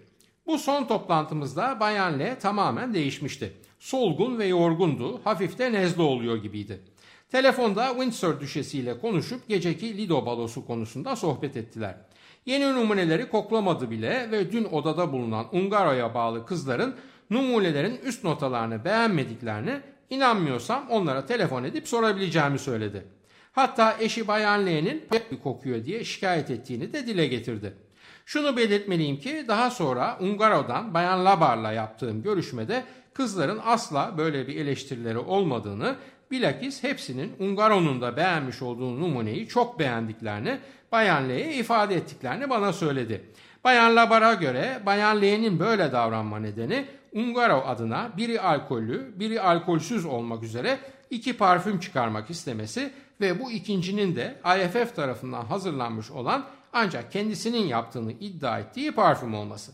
Bu 0.47 0.57
son 0.57 0.85
toplantımızda 0.85 1.79
Bayan 1.79 2.19
L 2.19 2.39
tamamen 2.39 2.93
değişmişti. 2.93 3.53
Solgun 3.79 4.39
ve 4.39 4.45
yorgundu, 4.45 5.21
hafif 5.23 5.57
de 5.57 5.71
nezle 5.71 6.01
oluyor 6.01 6.37
gibiydi. 6.37 6.81
Telefonda 7.31 7.89
Windsor 7.89 8.39
düşesiyle 8.39 8.99
konuşup 8.99 9.47
geceki 9.47 9.97
Lido 9.97 10.25
balosu 10.25 10.65
konusunda 10.65 11.15
sohbet 11.15 11.57
ettiler. 11.57 11.95
Yeni 12.45 12.73
numuneleri 12.73 13.29
koklamadı 13.29 13.91
bile 13.91 14.31
ve 14.31 14.51
dün 14.51 14.65
odada 14.65 15.11
bulunan 15.11 15.45
Ungaro'ya 15.51 16.13
bağlı 16.13 16.45
kızların 16.45 16.95
numunelerin 17.29 17.99
üst 18.03 18.23
notalarını 18.23 18.85
beğenmediklerini 18.85 19.81
inanmıyorsam 20.09 20.89
onlara 20.89 21.25
telefon 21.25 21.63
edip 21.63 21.87
sorabileceğimi 21.87 22.59
söyledi. 22.59 23.05
Hatta 23.51 23.95
eşi 23.99 24.27
Bayan 24.27 24.65
L'nin 24.65 25.03
kokuyor 25.43 25.85
diye 25.85 26.03
şikayet 26.03 26.51
ettiğini 26.51 26.93
de 26.93 27.07
dile 27.07 27.27
getirdi. 27.27 27.73
Şunu 28.25 28.57
belirtmeliyim 28.57 29.19
ki 29.19 29.45
daha 29.47 29.71
sonra 29.71 30.17
Ungaro'dan 30.21 30.93
Bayan 30.93 31.25
Labar'la 31.25 31.71
yaptığım 31.71 32.23
görüşmede 32.23 32.83
kızların 33.13 33.59
asla 33.65 34.13
böyle 34.17 34.47
bir 34.47 34.55
eleştirileri 34.55 35.17
olmadığını 35.17 35.95
bilakis 36.31 36.83
hepsinin 36.83 37.33
Ungaro'nun 37.39 38.01
da 38.01 38.17
beğenmiş 38.17 38.61
olduğu 38.61 38.99
numuneyi 38.99 39.47
çok 39.47 39.79
beğendiklerini 39.79 40.59
Bayan 40.91 41.29
L'ye 41.29 41.53
ifade 41.53 41.95
ettiklerini 41.95 42.49
bana 42.49 42.73
söyledi. 42.73 43.21
Bayan 43.63 43.95
Labar'a 43.95 44.33
göre 44.33 44.81
Bayan 44.85 45.21
L'nin 45.21 45.59
böyle 45.59 45.91
davranma 45.91 46.39
nedeni 46.39 46.85
Ungaro 47.11 47.63
adına 47.65 48.11
biri 48.17 48.41
alkollü, 48.41 49.19
biri 49.19 49.41
alkolsüz 49.41 50.05
olmak 50.05 50.43
üzere 50.43 50.79
iki 51.09 51.37
parfüm 51.37 51.79
çıkarmak 51.79 52.29
istemesi 52.29 52.91
ve 53.21 53.39
bu 53.39 53.51
ikincinin 53.51 54.15
de 54.15 54.35
IFF 54.45 54.95
tarafından 54.95 55.45
hazırlanmış 55.45 56.11
olan 56.11 56.45
ancak 56.73 57.11
kendisinin 57.11 57.67
yaptığını 57.67 58.11
iddia 58.11 58.59
ettiği 58.59 58.91
parfüm 58.91 59.33
olması. 59.33 59.71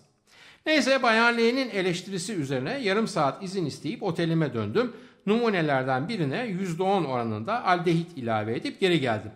Neyse 0.66 1.04
Bayan 1.04 1.38
L'nin 1.38 1.70
eleştirisi 1.70 2.34
üzerine 2.34 2.80
yarım 2.80 3.08
saat 3.08 3.44
izin 3.44 3.66
isteyip 3.66 4.04
otelime 4.04 4.54
döndüm. 4.54 4.94
Numunelerden 5.26 6.10
birine 6.10 6.38
%10 6.38 7.06
oranında 7.06 7.66
aldehit 7.66 8.18
ilave 8.18 8.56
edip 8.56 8.80
geri 8.80 9.00
geldim. 9.00 9.32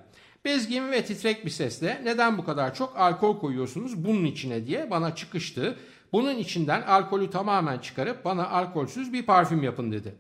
Bezgin 0.46 0.92
ve 0.92 1.06
titrek 1.06 1.46
bir 1.46 1.50
sesle 1.50 2.02
neden 2.04 2.38
bu 2.38 2.46
kadar 2.46 2.76
çok 2.76 2.98
alkol 2.98 3.40
koyuyorsunuz 3.40 4.06
bunun 4.06 4.26
içine 4.26 4.68
diye 4.68 4.90
bana 4.90 5.16
çıkıştı. 5.16 5.76
Bunun 6.14 6.36
içinden 6.38 6.82
alkolü 6.82 7.30
tamamen 7.30 7.80
çıkarıp 7.80 8.26
bana 8.26 8.50
alkolsüz 8.50 9.14
bir 9.14 9.26
parfüm 9.26 9.64
yapın 9.64 9.92
dedi. 9.92 10.16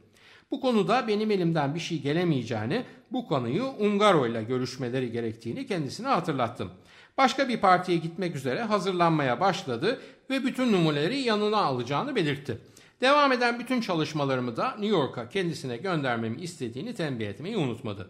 Bu 0.51 0.61
konuda 0.61 1.07
benim 1.07 1.31
elimden 1.31 1.75
bir 1.75 1.79
şey 1.79 2.01
gelemeyeceğini, 2.01 2.83
bu 3.11 3.27
konuyu 3.27 3.65
Ungaro 3.65 4.27
ile 4.27 4.43
görüşmeleri 4.43 5.11
gerektiğini 5.11 5.67
kendisine 5.67 6.07
hatırlattım. 6.07 6.71
Başka 7.17 7.49
bir 7.49 7.57
partiye 7.57 7.97
gitmek 7.97 8.35
üzere 8.35 8.61
hazırlanmaya 8.61 9.39
başladı 9.39 10.01
ve 10.29 10.43
bütün 10.43 10.71
numuneleri 10.71 11.19
yanına 11.19 11.57
alacağını 11.57 12.15
belirtti. 12.15 12.57
Devam 13.01 13.31
eden 13.31 13.59
bütün 13.59 13.81
çalışmalarımı 13.81 14.57
da 14.57 14.69
New 14.69 14.97
York'a 14.97 15.29
kendisine 15.29 15.77
göndermemi 15.77 16.41
istediğini 16.41 16.95
tembih 16.95 17.27
etmeyi 17.27 17.57
unutmadı. 17.57 18.09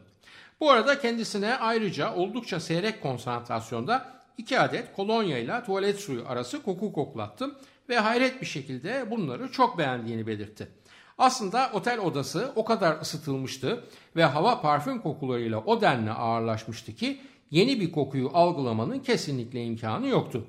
Bu 0.60 0.72
arada 0.72 1.00
kendisine 1.00 1.56
ayrıca 1.56 2.14
oldukça 2.14 2.60
seyrek 2.60 3.02
konsantrasyonda 3.02 4.16
2 4.38 4.60
adet 4.60 4.96
kolonya 4.96 5.38
ile 5.38 5.64
tuvalet 5.66 6.00
suyu 6.00 6.28
arası 6.28 6.64
koku 6.64 6.94
koklattım 6.94 7.56
ve 7.90 8.00
hayret 8.00 8.42
bir 8.42 8.46
şekilde 8.46 9.12
bunları 9.12 9.52
çok 9.52 9.78
beğendiğini 9.78 10.28
belirtti. 10.28 10.68
Aslında 11.18 11.70
otel 11.74 12.00
odası 12.00 12.52
o 12.56 12.66
kadar 12.66 13.02
ısıtılmıştı 13.02 13.84
ve 14.16 14.24
hava 14.24 14.62
parfüm 14.62 15.02
kokularıyla 15.02 15.60
o 15.60 15.82
denli 15.82 16.12
ağırlaşmıştı 16.12 16.96
ki 16.96 17.22
yeni 17.52 17.80
bir 17.80 17.92
kokuyu 17.92 18.32
algılamanın 18.34 19.00
kesinlikle 19.00 19.64
imkanı 19.64 20.08
yoktu. 20.08 20.48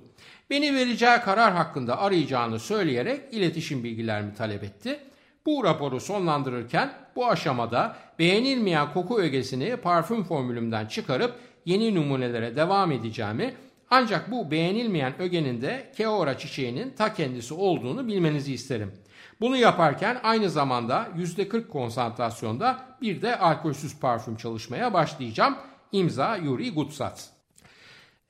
Beni 0.51 0.75
vereceği 0.75 1.21
karar 1.21 1.53
hakkında 1.53 1.99
arayacağını 1.99 2.59
söyleyerek 2.59 3.21
iletişim 3.35 3.85
bilgilerimi 3.85 4.35
talep 4.35 4.65
etti. 4.65 5.01
Bu 5.47 5.65
raporu 5.65 6.01
sonlandırırken 6.01 6.93
bu 7.17 7.27
aşamada 7.27 7.97
beğenilmeyen 8.19 8.93
koku 8.93 9.21
ögesini 9.21 9.77
parfüm 9.77 10.25
formülümden 10.25 10.87
çıkarıp 10.87 11.35
yeni 11.65 11.95
numunelere 11.95 12.57
devam 12.57 12.93
edeceğimi 12.93 13.55
ancak 13.91 14.31
bu 14.31 14.51
beğenilmeyen 14.51 15.19
ögenin 15.19 15.63
de 15.63 15.93
keora 15.97 16.39
çiçeğinin 16.39 16.91
ta 16.91 17.15
kendisi 17.15 17.55
olduğunu 17.55 18.07
bilmenizi 18.09 18.53
isterim. 18.53 18.93
Bunu 19.41 19.57
yaparken 19.57 20.21
aynı 20.23 20.51
zamanda 20.51 21.09
%40 21.17 21.69
konsantrasyonda 21.69 22.79
bir 23.03 23.23
de 23.23 23.39
alkolsüz 23.39 24.01
parfüm 24.01 24.37
çalışmaya 24.37 24.95
başlayacağım. 24.95 25.57
İmza 25.93 26.37
Yuri 26.37 26.75
Gutsat. 26.75 27.36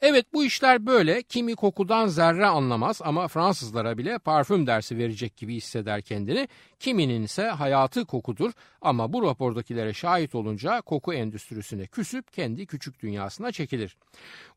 Evet 0.00 0.26
bu 0.32 0.44
işler 0.44 0.86
böyle. 0.86 1.22
Kimi 1.22 1.54
kokudan 1.54 2.06
zerre 2.06 2.46
anlamaz 2.46 3.00
ama 3.04 3.28
Fransızlara 3.28 3.98
bile 3.98 4.18
parfüm 4.18 4.66
dersi 4.66 4.98
verecek 4.98 5.36
gibi 5.36 5.54
hisseder 5.54 6.02
kendini. 6.02 6.48
Kiminin 6.80 7.22
ise 7.22 7.42
hayatı 7.42 8.04
kokudur 8.04 8.52
ama 8.82 9.12
bu 9.12 9.22
rapordakilere 9.22 9.92
şahit 9.92 10.34
olunca 10.34 10.80
koku 10.80 11.14
endüstrisine 11.14 11.86
küsüp 11.86 12.32
kendi 12.32 12.66
küçük 12.66 13.02
dünyasına 13.02 13.52
çekilir. 13.52 13.96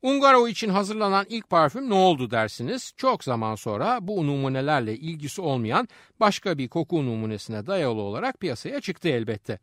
Ungaro 0.02 0.48
için 0.48 0.70
hazırlanan 0.70 1.26
ilk 1.30 1.50
parfüm 1.50 1.90
ne 1.90 1.94
oldu 1.94 2.32
dersiniz? 2.32 2.94
Çok 2.98 3.24
zaman 3.24 3.56
sonra 3.56 4.00
bu 4.02 4.28
numunelerle 4.28 4.98
ilgisi 4.98 5.42
olmayan 5.42 5.88
başka 6.20 6.58
bir 6.58 6.68
koku 6.68 7.06
numunesine 7.06 7.68
dayalı 7.68 8.02
olarak 8.02 8.40
piyasaya 8.40 8.82
çıktı 8.82 9.10
elbette. 9.10 9.60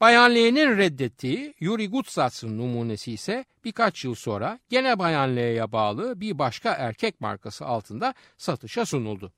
Bayan 0.00 0.34
L'nin 0.34 0.78
reddettiği 0.78 1.54
Yuri 1.60 1.88
Gutsatz'ın 1.88 2.58
numunesi 2.58 3.12
ise 3.12 3.44
birkaç 3.64 4.04
yıl 4.04 4.14
sonra 4.14 4.58
gene 4.68 4.98
Bayan 4.98 5.36
L'ye 5.36 5.72
bağlı 5.72 6.20
bir 6.20 6.38
başka 6.38 6.72
erkek 6.72 7.20
markası 7.20 7.66
altında 7.66 8.14
satışa 8.36 8.86
sunuldu. 8.86 9.32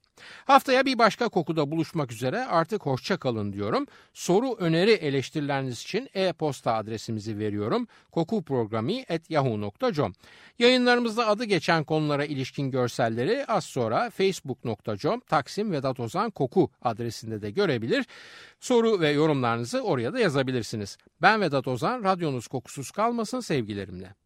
Haftaya 0.44 0.86
bir 0.86 0.98
başka 0.98 1.28
kokuda 1.28 1.70
buluşmak 1.70 2.12
üzere 2.12 2.44
artık 2.44 2.86
hoşça 2.86 3.16
kalın 3.16 3.52
diyorum. 3.52 3.86
Soru, 4.14 4.56
öneri, 4.58 4.90
eleştirileriniz 4.90 5.82
için 5.82 6.08
e-posta 6.14 6.74
adresimizi 6.74 7.38
veriyorum. 7.38 7.88
kokuprogrami.yahoo.com 8.12 10.12
Yayınlarımızda 10.58 11.26
adı 11.26 11.44
geçen 11.44 11.84
konulara 11.84 12.24
ilişkin 12.24 12.70
görselleri 12.70 13.46
az 13.46 13.64
sonra 13.64 14.10
facebook.com 14.10 15.20
Taksim 15.20 15.72
Vedat 15.72 16.00
Ozan 16.00 16.30
Koku 16.30 16.70
adresinde 16.82 17.42
de 17.42 17.50
görebilir. 17.50 18.06
Soru 18.60 19.00
ve 19.00 19.10
yorumlarınızı 19.10 19.80
oraya 19.80 20.12
da 20.12 20.18
yazabilirsiniz. 20.18 20.96
Ben 21.22 21.40
Vedat 21.40 21.68
Ozan, 21.68 22.04
radyonuz 22.04 22.48
kokusuz 22.48 22.90
kalmasın 22.90 23.40
sevgilerimle. 23.40 24.25